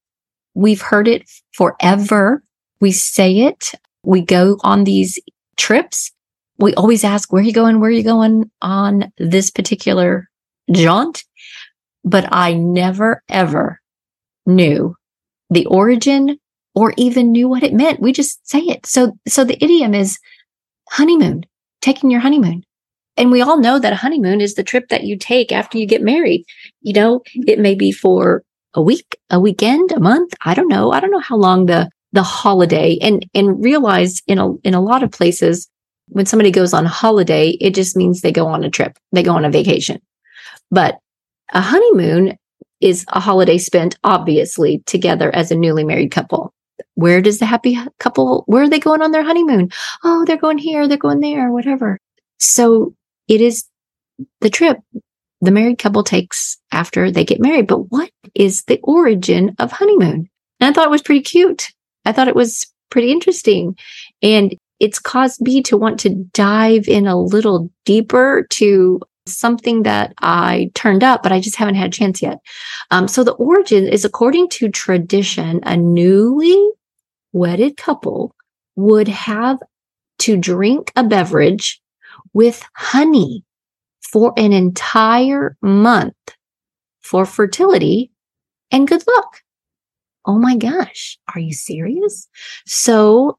We've 0.59 0.83
heard 0.83 1.07
it 1.07 1.31
forever. 1.53 2.43
We 2.81 2.91
say 2.91 3.43
it. 3.43 3.71
We 4.03 4.23
go 4.23 4.59
on 4.65 4.83
these 4.83 5.17
trips. 5.57 6.11
We 6.59 6.75
always 6.75 7.05
ask, 7.05 7.33
where 7.33 7.45
you 7.45 7.53
going? 7.53 7.79
Where 7.79 7.91
are 7.91 7.93
you 7.93 8.03
going 8.03 8.51
on 8.61 9.13
this 9.19 9.51
particular 9.51 10.29
jaunt? 10.73 11.23
But 12.03 12.29
I 12.33 12.55
never 12.55 13.23
ever 13.29 13.81
knew 14.47 14.97
the 15.49 15.65
origin 15.67 16.41
or 16.75 16.93
even 16.97 17.31
knew 17.31 17.49
what 17.49 17.63
it 17.63 17.73
meant. 17.73 18.01
We 18.01 18.13
just 18.13 18.45
say 18.49 18.59
it. 18.59 18.85
So, 18.85 19.13
so 19.29 19.45
the 19.45 19.63
idiom 19.63 19.95
is 19.95 20.19
honeymoon, 20.91 21.45
taking 21.83 22.11
your 22.11 22.21
honeymoon. 22.21 22.65
And 23.17 23.31
we 23.31 23.43
all 23.43 23.61
know 23.61 23.79
that 23.79 23.93
a 23.93 23.97
honeymoon 23.97 24.41
is 24.41 24.57
the 24.57 24.65
trip 24.65 24.89
that 24.89 25.05
you 25.05 25.17
take 25.17 25.53
after 25.53 25.79
you 25.79 25.87
get 25.87 26.03
married. 26.03 26.45
You 26.81 26.95
know, 26.95 27.23
it 27.47 27.61
may 27.61 27.77
be 27.77 27.93
for 27.93 28.43
a 28.79 28.81
week, 28.81 29.19
a 29.29 29.41
weekend, 29.41 29.91
a 29.91 29.99
month. 29.99 30.35
I 30.45 30.55
don't 30.55 30.69
know. 30.69 30.93
I 30.93 31.01
don't 31.01 31.11
know 31.11 31.19
how 31.19 31.37
long 31.37 31.67
the, 31.67 31.91
the 32.13 32.23
holiday 32.23 32.97
and, 33.03 33.27
and 33.35 33.63
realize 33.63 34.23
in 34.29 34.39
a, 34.39 34.55
in 34.59 34.73
a 34.73 34.81
lot 34.81 35.03
of 35.03 35.11
places, 35.11 35.69
when 36.07 36.27
somebody 36.27 36.53
goes 36.53 36.73
on 36.73 36.85
holiday, 36.87 37.51
it 37.61 37.75
just 37.75 37.97
means 37.97 38.21
they 38.21 38.31
go 38.31 38.47
on 38.47 38.63
a 38.63 38.71
trip. 38.71 38.97
They 39.11 39.25
go 39.25 39.35
on 39.35 39.45
a 39.45 39.51
vacation. 39.51 40.01
But 40.71 40.99
a 41.53 41.61
honeymoon 41.61 42.39
is 42.81 43.05
a 43.09 43.19
holiday 43.19 43.59
spent 43.59 43.99
obviously 44.05 44.85
together 44.87 45.35
as 45.35 45.51
a 45.51 45.57
newly 45.57 45.83
married 45.83 46.13
couple. 46.13 46.55
Where 46.95 47.21
does 47.21 47.41
the 47.41 47.47
happy 47.47 47.77
couple, 47.99 48.45
where 48.47 48.63
are 48.63 48.69
they 48.69 48.79
going 48.79 49.03
on 49.03 49.11
their 49.11 49.25
honeymoon? 49.25 49.71
Oh, 50.05 50.25
they're 50.25 50.37
going 50.37 50.59
here, 50.59 50.87
they're 50.87 50.97
going 50.97 51.19
there, 51.19 51.51
whatever. 51.51 51.99
So 52.39 52.95
it 53.27 53.41
is 53.41 53.65
the 54.41 54.51
trip 54.51 54.79
the 55.41 55.51
married 55.51 55.79
couple 55.79 56.03
takes 56.03 56.57
after 56.73 57.11
they 57.11 57.25
get 57.25 57.41
married. 57.41 57.67
But 57.67 57.91
what 57.91 58.11
is 58.35 58.65
the 58.65 58.81
origin 58.83 59.55
of 59.59 59.73
honeymoon? 59.73 60.29
And 60.61 60.69
I 60.69 60.73
thought 60.73 60.87
it 60.87 60.91
was 60.91 61.03
pretty 61.03 61.23
cute. 61.23 61.69
I 62.05 62.13
thought 62.13 62.29
it 62.29 62.37
was 62.37 62.67
pretty 62.91 63.13
interesting. 63.13 63.77
And 64.23 64.57
it's 64.81 64.99
caused 64.99 65.41
me 65.41 65.63
to 65.63 65.77
want 65.77 66.01
to 66.01 66.11
dive 66.33 66.89
in 66.89 67.07
a 67.07 67.21
little 67.21 67.71
deeper 67.85 68.47
to 68.51 69.01
something 69.27 69.83
that 69.83 70.15
I 70.21 70.71
turned 70.75 71.05
up, 71.05 71.23
but 71.23 71.33
I 71.33 71.41
just 71.41 71.57
haven't 71.57 71.75
had 71.75 71.89
a 71.89 71.97
chance 71.97 72.23
yet. 72.23 72.39
Um, 72.91 73.09
so 73.09 73.23
the 73.23 73.33
origin 73.33 73.87
is 73.87 74.05
according 74.05 74.49
to 74.51 74.71
tradition, 74.71 75.61
a 75.65 75.77
newly 75.77 76.71
wedded 77.33 77.77
couple 77.77 78.35
would 78.77 79.09
have 79.09 79.59
to 80.21 80.37
drink 80.37 80.93
a 80.97 81.05
beverage 81.05 81.81
with 82.33 82.65
honey 82.75 83.45
for 84.11 84.33
an 84.37 84.53
entire 84.53 85.57
month 85.61 86.15
for 87.01 87.25
fertility 87.25 88.11
and 88.71 88.89
good 88.89 89.03
luck. 89.07 89.43
Oh 90.25 90.39
my 90.39 90.57
gosh. 90.57 91.19
Are 91.35 91.41
you 91.41 91.53
serious? 91.53 92.29
So 92.67 93.39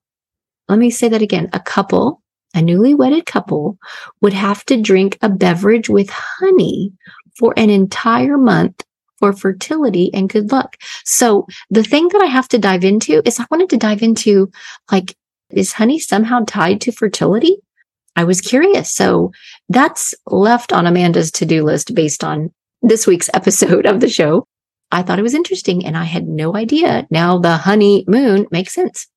let 0.68 0.80
me 0.80 0.90
say 0.90 1.10
that 1.10 1.22
again. 1.22 1.50
A 1.54 1.60
couple, 1.60 2.22
a 2.54 2.62
newly 2.62 2.94
wedded 2.94 3.26
couple 3.26 3.78
would 4.22 4.34
have 4.34 4.66
to 4.66 4.82
drink 4.82 5.18
a 5.22 5.30
beverage 5.30 5.90
with 5.90 6.10
honey 6.10 6.94
for 7.38 7.54
an 7.58 7.70
entire 7.70 8.38
month 8.38 8.84
for 9.18 9.34
fertility 9.34 10.12
and 10.14 10.30
good 10.30 10.52
luck. 10.52 10.78
So 11.04 11.46
the 11.70 11.84
thing 11.84 12.08
that 12.10 12.22
I 12.22 12.28
have 12.28 12.48
to 12.50 12.58
dive 12.58 12.84
into 12.84 13.22
is 13.26 13.40
I 13.40 13.46
wanted 13.52 13.70
to 13.72 13.78
dive 13.78 14.02
into 14.02 14.52
like, 14.92 15.16
is 15.52 15.74
honey 15.74 16.00
somehow 16.00 16.44
tied 16.48 16.82
to 16.82 16.92
fertility? 16.92 17.58
I 18.16 18.24
was 18.24 18.42
curious. 18.42 18.94
So 18.94 19.32
that's 19.70 20.14
left 20.28 20.74
on 20.74 20.86
Amanda's 20.86 21.32
to 21.32 21.46
do 21.46 21.64
list 21.64 21.96
based 21.96 22.24
on 22.24 22.52
this 22.82 23.08
week's 23.08 23.30
episode 23.34 23.86
of 23.86 24.00
the 24.00 24.10
show. 24.10 24.46
I 24.92 25.04
thought 25.04 25.20
it 25.20 25.24
was 25.24 25.36
interesting 25.36 25.86
and 25.86 25.96
I 25.96 26.04
had 26.04 26.28
no 26.28 26.56
idea. 26.56 27.08
Now 27.12 27.38
the 27.38 27.58
honey 27.58 28.04
moon 28.08 28.48
makes 28.52 28.74
sense. 28.74 29.08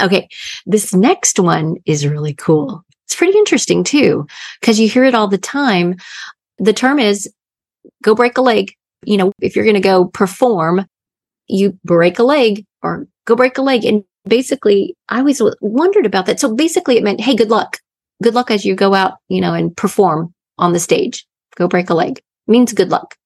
Okay. 0.00 0.28
This 0.66 0.92
next 0.92 1.38
one 1.38 1.76
is 1.86 2.06
really 2.06 2.34
cool. 2.34 2.84
It's 3.06 3.14
pretty 3.14 3.38
interesting 3.38 3.84
too, 3.84 4.26
because 4.60 4.80
you 4.80 4.88
hear 4.88 5.04
it 5.04 5.14
all 5.14 5.28
the 5.28 5.38
time. 5.38 5.96
The 6.58 6.72
term 6.72 6.98
is 6.98 7.32
go 8.02 8.14
break 8.14 8.36
a 8.38 8.42
leg. 8.42 8.72
You 9.04 9.18
know, 9.18 9.32
if 9.40 9.54
you're 9.54 9.64
going 9.64 9.74
to 9.74 9.80
go 9.80 10.06
perform, 10.06 10.86
you 11.46 11.78
break 11.84 12.18
a 12.18 12.22
leg 12.24 12.64
or 12.82 13.06
go 13.26 13.36
break 13.36 13.58
a 13.58 13.62
leg. 13.62 13.84
And 13.84 14.02
basically, 14.26 14.96
I 15.08 15.18
always 15.18 15.40
wondered 15.60 16.06
about 16.06 16.26
that. 16.26 16.40
So 16.40 16.54
basically, 16.54 16.96
it 16.96 17.04
meant, 17.04 17.20
hey, 17.20 17.36
good 17.36 17.50
luck 17.50 17.78
good 18.24 18.34
luck 18.34 18.50
as 18.50 18.64
you 18.64 18.74
go 18.74 18.94
out, 18.94 19.18
you 19.28 19.40
know, 19.40 19.54
and 19.54 19.76
perform 19.76 20.34
on 20.58 20.72
the 20.72 20.80
stage. 20.80 21.26
Go 21.56 21.68
break 21.68 21.90
a 21.90 21.94
leg 21.94 22.20
means 22.46 22.72
good 22.72 22.90
luck. 22.90 23.16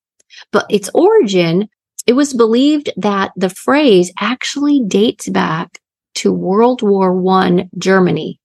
But 0.52 0.66
its 0.70 0.90
origin, 0.94 1.68
it 2.06 2.12
was 2.12 2.34
believed 2.34 2.90
that 2.96 3.32
the 3.36 3.50
phrase 3.50 4.12
actually 4.18 4.82
dates 4.86 5.28
back 5.28 5.80
to 6.16 6.32
World 6.32 6.82
War 6.82 7.12
One 7.12 7.68
Germany. 7.78 8.40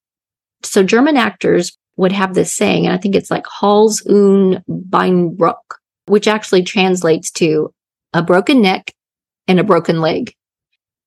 So 0.64 0.84
German 0.84 1.18
actors 1.18 1.78
would 1.98 2.12
have 2.12 2.34
this 2.34 2.54
saying, 2.54 2.86
and 2.86 2.94
I 2.94 2.98
think 2.98 3.16
it's 3.16 3.32
like 3.32 3.46
Hals 3.60 4.06
un 4.08 4.64
Beinbruch, 4.70 5.56
which 6.08 6.28
actually 6.28 6.64
translates 6.64 7.32
to 7.32 7.74
a 8.14 8.24
broken 8.24 8.62
neck 8.62 8.94
and 9.48 9.60
a 9.60 9.64
broken 9.64 10.02
leg. 10.02 10.34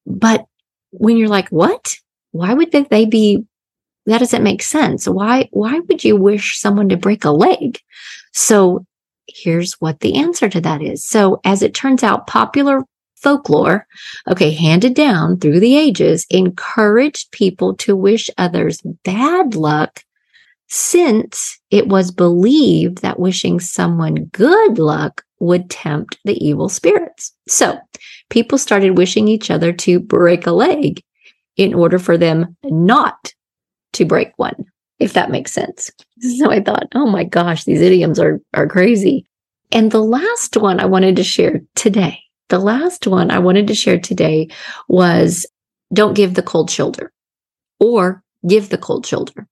But 0.07 0.47
when 0.91 1.17
you're 1.17 1.29
like, 1.29 1.49
what? 1.49 1.97
Why 2.33 2.53
would 2.55 2.71
they 2.71 3.07
be 3.07 3.45
that 4.07 4.19
doesn't 4.19 4.43
make 4.43 4.63
sense. 4.63 5.09
Why, 5.09 5.49
why 5.53 5.81
would 5.81 6.05
you 6.05 6.17
wish 6.17 6.59
someone 6.59 6.89
to 6.89 6.97
break 6.97 7.25
a 7.25 7.31
leg? 7.31 7.81
So 8.33 8.87
here's 9.27 9.75
what 9.75 10.01
the 10.01 10.17
answer 10.17 10.49
to 10.49 10.61
that 10.61 10.83
is. 10.83 11.05
So 11.05 11.41
as 11.45 11.63
it 11.63 11.75
turns 11.75 12.03
out, 12.03 12.27
popular 12.27 12.83
folklore, 13.17 13.87
okay, 14.29 14.53
handed 14.53 14.95
down 14.95 15.39
through 15.39 15.61
the 15.61 15.77
ages, 15.77 16.27
encouraged 16.31 17.33
people 17.33 17.75
to 17.75 17.97
wish 17.97 18.31
others 18.39 18.81
bad 19.05 19.55
luck 19.55 20.03
since 20.69 21.59
it 21.71 21.89
was 21.89 22.11
believed 22.11 22.99
that 22.99 23.19
wishing 23.19 23.61
someone 23.61 24.27
good 24.27 24.79
luck 24.79 25.23
would 25.39 25.71
tempt 25.71 26.19
the 26.25 26.37
evil 26.45 26.69
spirits. 26.69 27.33
So 27.49 27.79
people 28.31 28.59
started 28.59 28.99
wishing 28.99 29.29
each 29.29 29.51
other 29.51 29.73
to 29.73 30.01
break 30.01 30.47
a 30.47 30.53
leg 30.53 31.03
in 31.57 31.75
order 31.75 31.99
for 31.99 32.19
them 32.19 32.57
not 32.65 33.33
to 33.97 34.05
break 34.05 34.33
one, 34.37 34.65
if 34.99 35.13
that 35.15 35.31
makes 35.31 35.53
sense. 35.53 35.91
So 36.21 36.51
I 36.51 36.61
thought, 36.63 36.87
oh 36.95 37.07
my 37.07 37.25
gosh, 37.25 37.65
these 37.65 37.81
idioms 37.81 38.19
are, 38.19 38.41
are 38.55 38.67
crazy. 38.67 39.27
And 39.73 39.91
the 39.91 40.03
last 40.03 40.57
one 40.57 40.81
I 40.81 40.87
wanted 40.87 41.17
to 41.17 41.25
share 41.25 41.61
today, 41.75 42.21
the 42.49 42.59
last 42.59 43.07
one 43.07 43.31
I 43.31 43.39
wanted 43.41 43.67
to 43.69 43.75
share 43.75 43.99
today 43.99 44.49
was 44.89 45.47
don't 45.93 46.15
give 46.15 46.35
the 46.35 46.43
cold 46.43 46.71
shoulder 46.71 47.13
or 47.81 48.23
give 48.47 48.69
the 48.69 48.79
cold 48.79 49.07
shoulder 49.07 49.49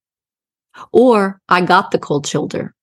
or 0.93 1.41
I 1.49 1.61
got 1.63 1.91
the 1.91 1.99
cold 1.99 2.27
shoulder. 2.27 2.75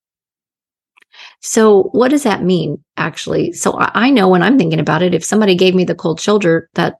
So 1.41 1.83
what 1.91 2.09
does 2.09 2.23
that 2.23 2.43
mean 2.43 2.83
actually? 2.97 3.53
So 3.53 3.75
I 3.77 4.09
know 4.09 4.29
when 4.29 4.43
I'm 4.43 4.57
thinking 4.57 4.79
about 4.79 5.01
it, 5.01 5.13
if 5.13 5.25
somebody 5.25 5.55
gave 5.55 5.75
me 5.75 5.83
the 5.83 5.95
cold 5.95 6.19
shoulder 6.19 6.69
that 6.75 6.95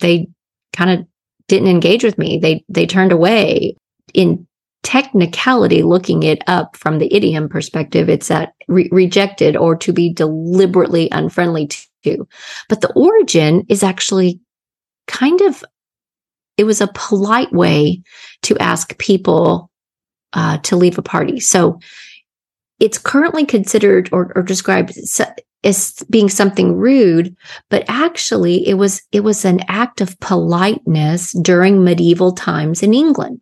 they 0.00 0.28
kind 0.72 0.90
of 0.90 1.06
didn't 1.48 1.68
engage 1.68 2.04
with 2.04 2.18
me, 2.18 2.38
they, 2.38 2.64
they 2.68 2.86
turned 2.86 3.12
away 3.12 3.76
in 4.14 4.46
technicality, 4.82 5.82
looking 5.82 6.22
it 6.22 6.42
up 6.46 6.76
from 6.76 6.98
the 6.98 7.12
idiom 7.14 7.48
perspective, 7.48 8.08
it's 8.08 8.28
that 8.28 8.52
re- 8.68 8.88
rejected 8.90 9.56
or 9.56 9.76
to 9.76 9.92
be 9.92 10.12
deliberately 10.12 11.08
unfriendly 11.12 11.70
to. 12.04 12.26
But 12.68 12.80
the 12.80 12.92
origin 12.94 13.64
is 13.68 13.82
actually 13.82 14.40
kind 15.06 15.40
of, 15.42 15.64
it 16.56 16.64
was 16.64 16.80
a 16.80 16.90
polite 16.94 17.52
way 17.52 18.02
to 18.42 18.58
ask 18.58 18.98
people 18.98 19.70
uh, 20.32 20.58
to 20.58 20.76
leave 20.76 20.98
a 20.98 21.02
party. 21.02 21.38
So 21.38 21.78
it's 22.80 22.98
currently 22.98 23.46
considered 23.46 24.08
or, 24.12 24.32
or 24.34 24.42
described 24.42 24.98
as 25.64 25.94
being 26.10 26.28
something 26.28 26.74
rude, 26.74 27.36
but 27.70 27.84
actually 27.86 28.66
it 28.66 28.74
was, 28.74 29.00
it 29.12 29.20
was 29.20 29.44
an 29.44 29.60
act 29.68 30.00
of 30.00 30.18
politeness 30.18 31.32
during 31.32 31.84
medieval 31.84 32.32
times 32.32 32.82
in 32.82 32.92
England. 32.94 33.40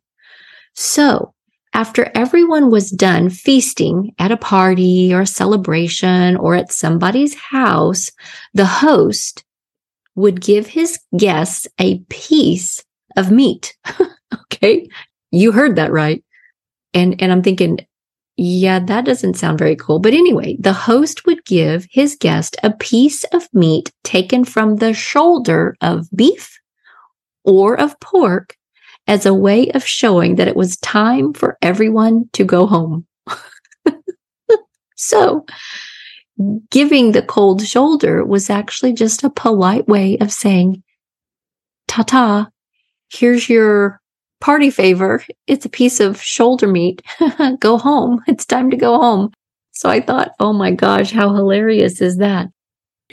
So 0.74 1.34
after 1.72 2.10
everyone 2.14 2.70
was 2.70 2.90
done 2.90 3.30
feasting 3.30 4.12
at 4.18 4.32
a 4.32 4.36
party 4.36 5.14
or 5.14 5.20
a 5.20 5.26
celebration 5.26 6.36
or 6.36 6.54
at 6.54 6.72
somebody's 6.72 7.34
house, 7.34 8.10
the 8.54 8.66
host 8.66 9.44
would 10.16 10.40
give 10.40 10.66
his 10.66 10.98
guests 11.16 11.66
a 11.78 11.98
piece 12.08 12.84
of 13.16 13.30
meat. 13.30 13.76
okay. 14.42 14.88
You 15.30 15.52
heard 15.52 15.76
that 15.76 15.92
right. 15.92 16.24
And, 16.92 17.20
and 17.22 17.30
I'm 17.30 17.42
thinking, 17.42 17.86
yeah, 18.36 18.80
that 18.80 19.04
doesn't 19.04 19.34
sound 19.34 19.58
very 19.58 19.76
cool. 19.76 19.98
But 20.00 20.14
anyway, 20.14 20.56
the 20.58 20.72
host 20.72 21.26
would 21.26 21.44
give 21.44 21.86
his 21.90 22.16
guest 22.16 22.56
a 22.62 22.72
piece 22.72 23.22
of 23.32 23.46
meat 23.52 23.92
taken 24.02 24.44
from 24.44 24.76
the 24.76 24.92
shoulder 24.92 25.76
of 25.80 26.08
beef 26.14 26.58
or 27.44 27.78
of 27.78 27.98
pork 28.00 28.56
as 29.10 29.26
a 29.26 29.34
way 29.34 29.68
of 29.72 29.84
showing 29.84 30.36
that 30.36 30.46
it 30.46 30.54
was 30.54 30.76
time 30.76 31.32
for 31.32 31.58
everyone 31.62 32.30
to 32.32 32.44
go 32.44 32.64
home. 32.64 33.04
so, 34.96 35.44
giving 36.70 37.10
the 37.10 37.22
cold 37.22 37.66
shoulder 37.66 38.24
was 38.24 38.48
actually 38.48 38.92
just 38.92 39.24
a 39.24 39.30
polite 39.30 39.88
way 39.88 40.16
of 40.18 40.32
saying, 40.32 40.84
ta 41.88 42.04
ta, 42.04 42.48
here's 43.12 43.48
your 43.48 44.00
party 44.40 44.70
favor. 44.70 45.24
It's 45.48 45.66
a 45.66 45.70
piece 45.70 45.98
of 45.98 46.22
shoulder 46.22 46.68
meat. 46.68 47.02
go 47.58 47.78
home. 47.78 48.22
It's 48.28 48.46
time 48.46 48.70
to 48.70 48.76
go 48.76 48.96
home. 49.00 49.32
So 49.72 49.90
I 49.90 50.00
thought, 50.00 50.30
oh 50.38 50.52
my 50.52 50.70
gosh, 50.70 51.10
how 51.10 51.34
hilarious 51.34 52.00
is 52.00 52.18
that? 52.18 52.46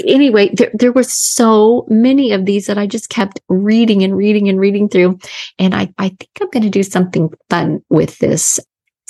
Anyway, 0.05 0.49
there, 0.53 0.71
there 0.73 0.91
were 0.91 1.03
so 1.03 1.86
many 1.89 2.31
of 2.31 2.45
these 2.45 2.67
that 2.67 2.77
I 2.77 2.88
just 2.88 3.10
kept 3.10 3.39
reading 3.49 4.03
and 4.03 4.15
reading 4.15 4.49
and 4.49 4.60
reading 4.60 4.89
through. 4.89 5.19
And 5.60 5.73
I, 5.73 5.93
I 5.97 6.10
think 6.10 6.29
I'm 6.41 6.49
going 6.49 6.63
to 6.63 6.69
do 6.69 6.83
something 6.83 7.29
fun 7.49 7.81
with 7.89 8.17
this 8.19 8.60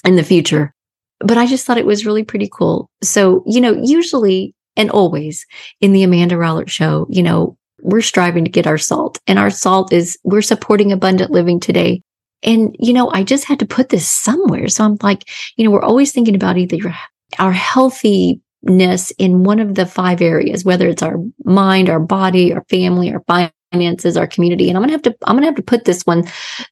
in 0.04 0.15
the 0.15 0.23
future. 0.23 0.73
But 1.19 1.38
I 1.38 1.47
just 1.47 1.65
thought 1.65 1.80
it 1.80 1.86
was 1.86 2.06
really 2.06 2.23
pretty 2.23 2.50
cool. 2.52 2.89
So, 3.02 3.43
you 3.47 3.60
know, 3.60 3.80
usually 3.82 4.54
and 4.76 4.91
always 4.91 5.45
in 5.82 5.91
the 5.91 6.04
Amanda 6.04 6.36
Rollert 6.36 6.69
show, 6.69 7.08
you 7.10 7.23
know, 7.23 7.58
we're 7.82 8.02
striving 8.02 8.43
to 8.45 8.52
get 8.52 8.67
our 8.67 8.78
salt 8.78 9.19
and 9.28 9.38
our 9.39 9.50
salt 9.50 9.91
is 9.91 10.17
we're 10.23 10.41
supporting 10.41 10.91
abundant 10.91 11.32
living 11.32 11.60
today. 11.60 12.02
And, 12.43 12.76
you 12.80 12.93
know, 12.93 13.10
I 13.12 13.23
just 13.23 13.45
had 13.45 13.60
to 13.60 13.65
put 13.65 13.89
this 13.89 14.08
somewhere. 14.08 14.67
So 14.67 14.84
I'm 14.84 14.97
like, 15.02 15.23
you 15.58 15.65
know, 15.65 15.71
we're 15.71 15.82
always 15.82 16.12
thinking 16.12 16.36
about 16.36 16.58
either 16.58 16.95
our 17.39 17.52
healthy 17.52 18.41
ness 18.63 19.12
in 19.12 19.43
one 19.43 19.60
of 19.60 19.76
the 19.76 19.86
five 19.86 20.22
areas, 20.22 20.65
whether 20.65 20.88
it's 20.88 21.04
our 21.04 21.17
mind, 21.46 21.89
our 21.89 22.00
body, 22.00 22.54
our 22.54 22.63
family, 22.70 23.13
our 23.13 23.24
finances, 23.72 24.17
our 24.17 24.28
community. 24.28 24.70
And 24.70 24.78
I'm 24.78 24.86
to 24.86 24.91
have 24.91 25.02
to, 25.04 25.15
I'm 25.26 25.38
to 25.38 25.46
have 25.46 25.56
to 25.56 25.62
put 25.62 25.86
this 25.86 26.04
one 26.04 26.24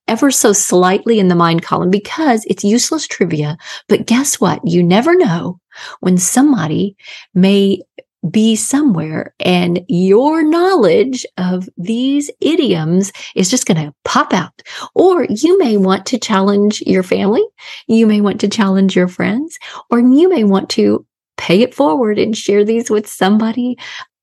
ever 0.08 0.32
so 0.32 0.54
slightly 0.54 1.19
in 1.19 1.28
the 1.28 1.36
mind 1.36 1.62
column 1.62 1.89
because 1.89 2.45
it's 2.45 2.63
useless 2.63 3.08
trivia. 3.08 3.58
But 3.88 4.06
guess 4.06 4.39
what? 4.39 4.62
You 4.65 4.84
never 4.84 5.15
know 5.15 5.60
when 6.00 6.17
somebody 6.17 6.95
may 7.34 7.82
be 8.30 8.56
somewhere 8.56 9.36
and 9.39 9.82
your 9.88 10.43
knowledge 10.43 11.26
of 11.38 11.69
these 11.78 12.32
idioms 12.41 13.12
is 13.36 13.50
just 13.50 13.67
going 13.67 13.86
to 13.86 13.93
pop 14.04 14.34
out. 14.34 14.63
Or 14.95 15.26
you 15.26 15.58
may 15.60 15.78
want 15.78 16.06
to 16.08 16.17
challenge 16.17 16.82
your 16.82 17.04
family. 17.04 17.43
You 17.88 18.08
may 18.08 18.21
want 18.21 18.41
to 18.41 18.48
challenge 18.48 18.95
your 18.95 19.08
friends, 19.08 19.60
or 19.91 20.00
you 20.00 20.30
may 20.30 20.43
want 20.43 20.69
to 20.71 21.06
pay 21.38 21.62
it 21.62 21.74
forward 21.74 22.17
and 22.17 22.38
share 22.38 22.63
these 22.63 22.89
with 22.89 23.08
somebody 23.08 23.78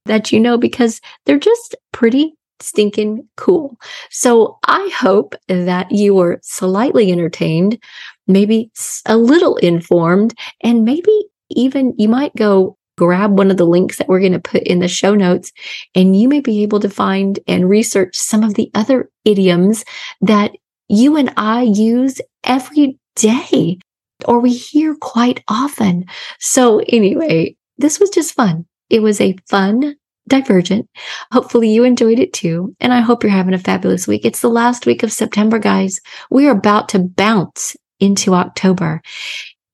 that 0.07 0.33
you 0.33 0.41
know 0.41 0.59
because 0.59 1.01
they're 1.25 1.39
just 1.39 1.77
pretty 1.93 2.35
stinking 2.61 3.29
cool. 3.37 3.77
So 4.11 4.59
I 4.67 4.91
hope 4.97 5.35
that 5.49 5.91
you 5.91 6.15
were 6.15 6.41
slightly 6.43 7.11
entertained, 7.11 7.79
maybe 8.27 8.71
a 9.07 9.17
little 9.17 9.57
informed, 9.57 10.35
and 10.63 10.85
maybe 10.85 11.25
even 11.51 11.95
you 11.99 12.09
might 12.09 12.35
go 12.37 12.77
grab 12.99 13.37
one 13.39 13.51
of 13.51 13.57
the 13.57 13.67
links 13.67 13.99
that 13.99 14.09
we're 14.09 14.21
going 14.21 14.33
to 14.33 14.39
put 14.39 14.63
in 14.63 14.79
the 14.81 14.89
show 14.89 15.15
notes 15.15 15.51
and 15.95 16.19
you 16.19 16.29
may 16.29 16.41
be 16.41 16.63
able 16.63 16.79
to 16.79 16.91
find 16.91 17.41
and 17.49 17.69
research 17.69 18.17
some 18.17 18.43
of 18.43 18.55
the 18.55 18.71
other 18.75 19.11
idioms 19.25 19.85
that 20.21 20.53
you 20.89 21.17
and 21.17 21.33
I 21.37 21.63
use 21.63 22.21
every 22.45 22.99
day 23.17 23.79
or 24.27 24.41
we 24.41 24.53
hear 24.53 24.95
quite 25.01 25.43
often. 25.49 26.07
So 26.39 26.81
anyway, 26.89 27.57
this 27.79 28.01
was 28.01 28.11
just 28.11 28.35
fun. 28.35 28.67
It 28.91 29.01
was 29.01 29.21
a 29.21 29.37
fun 29.49 29.97
divergent. 30.29 30.89
Hopefully 31.33 31.71
you 31.71 31.85
enjoyed 31.85 32.21
it 32.21 32.33
too. 32.33 32.75
And 32.81 32.93
I 32.93 33.01
hope 33.01 33.23
you're 33.23 33.33
having 33.33 33.55
a 33.55 33.59
fabulous 33.59 34.07
week. 34.07 34.25
It's 34.25 34.41
the 34.41 34.49
last 34.49 34.87
week 34.87 35.03
of 35.03 35.13
September, 35.13 35.59
guys. 35.59 36.01
We 36.31 36.47
are 36.47 36.53
about 36.53 36.89
to 36.91 37.01
bounce 37.01 37.77
into 38.01 38.35
October 38.35 39.01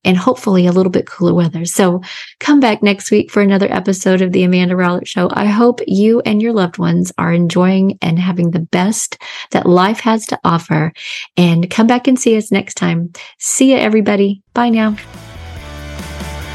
and 0.03 0.17
hopefully 0.17 0.65
a 0.65 0.71
little 0.71 0.91
bit 0.91 1.07
cooler 1.07 1.33
weather. 1.33 1.65
So 1.65 2.01
come 2.39 2.59
back 2.59 2.81
next 2.81 3.11
week 3.11 3.31
for 3.31 3.41
another 3.41 3.71
episode 3.71 4.21
of 4.21 4.31
the 4.31 4.43
Amanda 4.43 4.75
Rollert 4.75 5.07
Show. 5.07 5.29
I 5.31 5.45
hope 5.45 5.81
you 5.87 6.21
and 6.21 6.41
your 6.41 6.53
loved 6.53 6.77
ones 6.77 7.11
are 7.17 7.33
enjoying 7.33 7.97
and 8.01 8.17
having 8.19 8.51
the 8.51 8.59
best 8.59 9.21
that 9.51 9.65
life 9.65 9.99
has 10.01 10.25
to 10.27 10.39
offer. 10.43 10.93
And 11.37 11.69
come 11.69 11.87
back 11.87 12.07
and 12.07 12.19
see 12.19 12.37
us 12.37 12.51
next 12.51 12.75
time. 12.75 13.11
See 13.37 13.71
ya, 13.71 13.77
everybody. 13.77 14.41
Bye 14.53 14.69
now. 14.69 14.95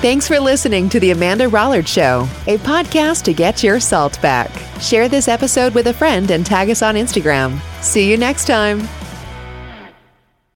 Thanks 0.05 0.29
for 0.29 0.39
listening 0.39 0.91
to 0.91 1.01
the 1.01 1.13
Amanda 1.13 1.47
Rollert 1.47 1.87
Show, 1.87 2.29
a 2.47 2.59
podcast 2.59 3.25
to 3.25 3.33
get 3.33 3.63
your 3.63 3.81
salt 3.81 4.21
back. 4.21 4.51
Share 4.79 5.09
this 5.09 5.29
episode 5.29 5.75
with 5.75 5.87
a 5.87 5.95
friend 5.95 6.31
and 6.31 6.45
tag 6.45 6.69
us 6.69 6.83
on 6.83 6.95
Instagram. 6.95 7.59
See 7.83 8.11
you 8.11 8.19
next 8.19 8.47
time. 8.47 8.87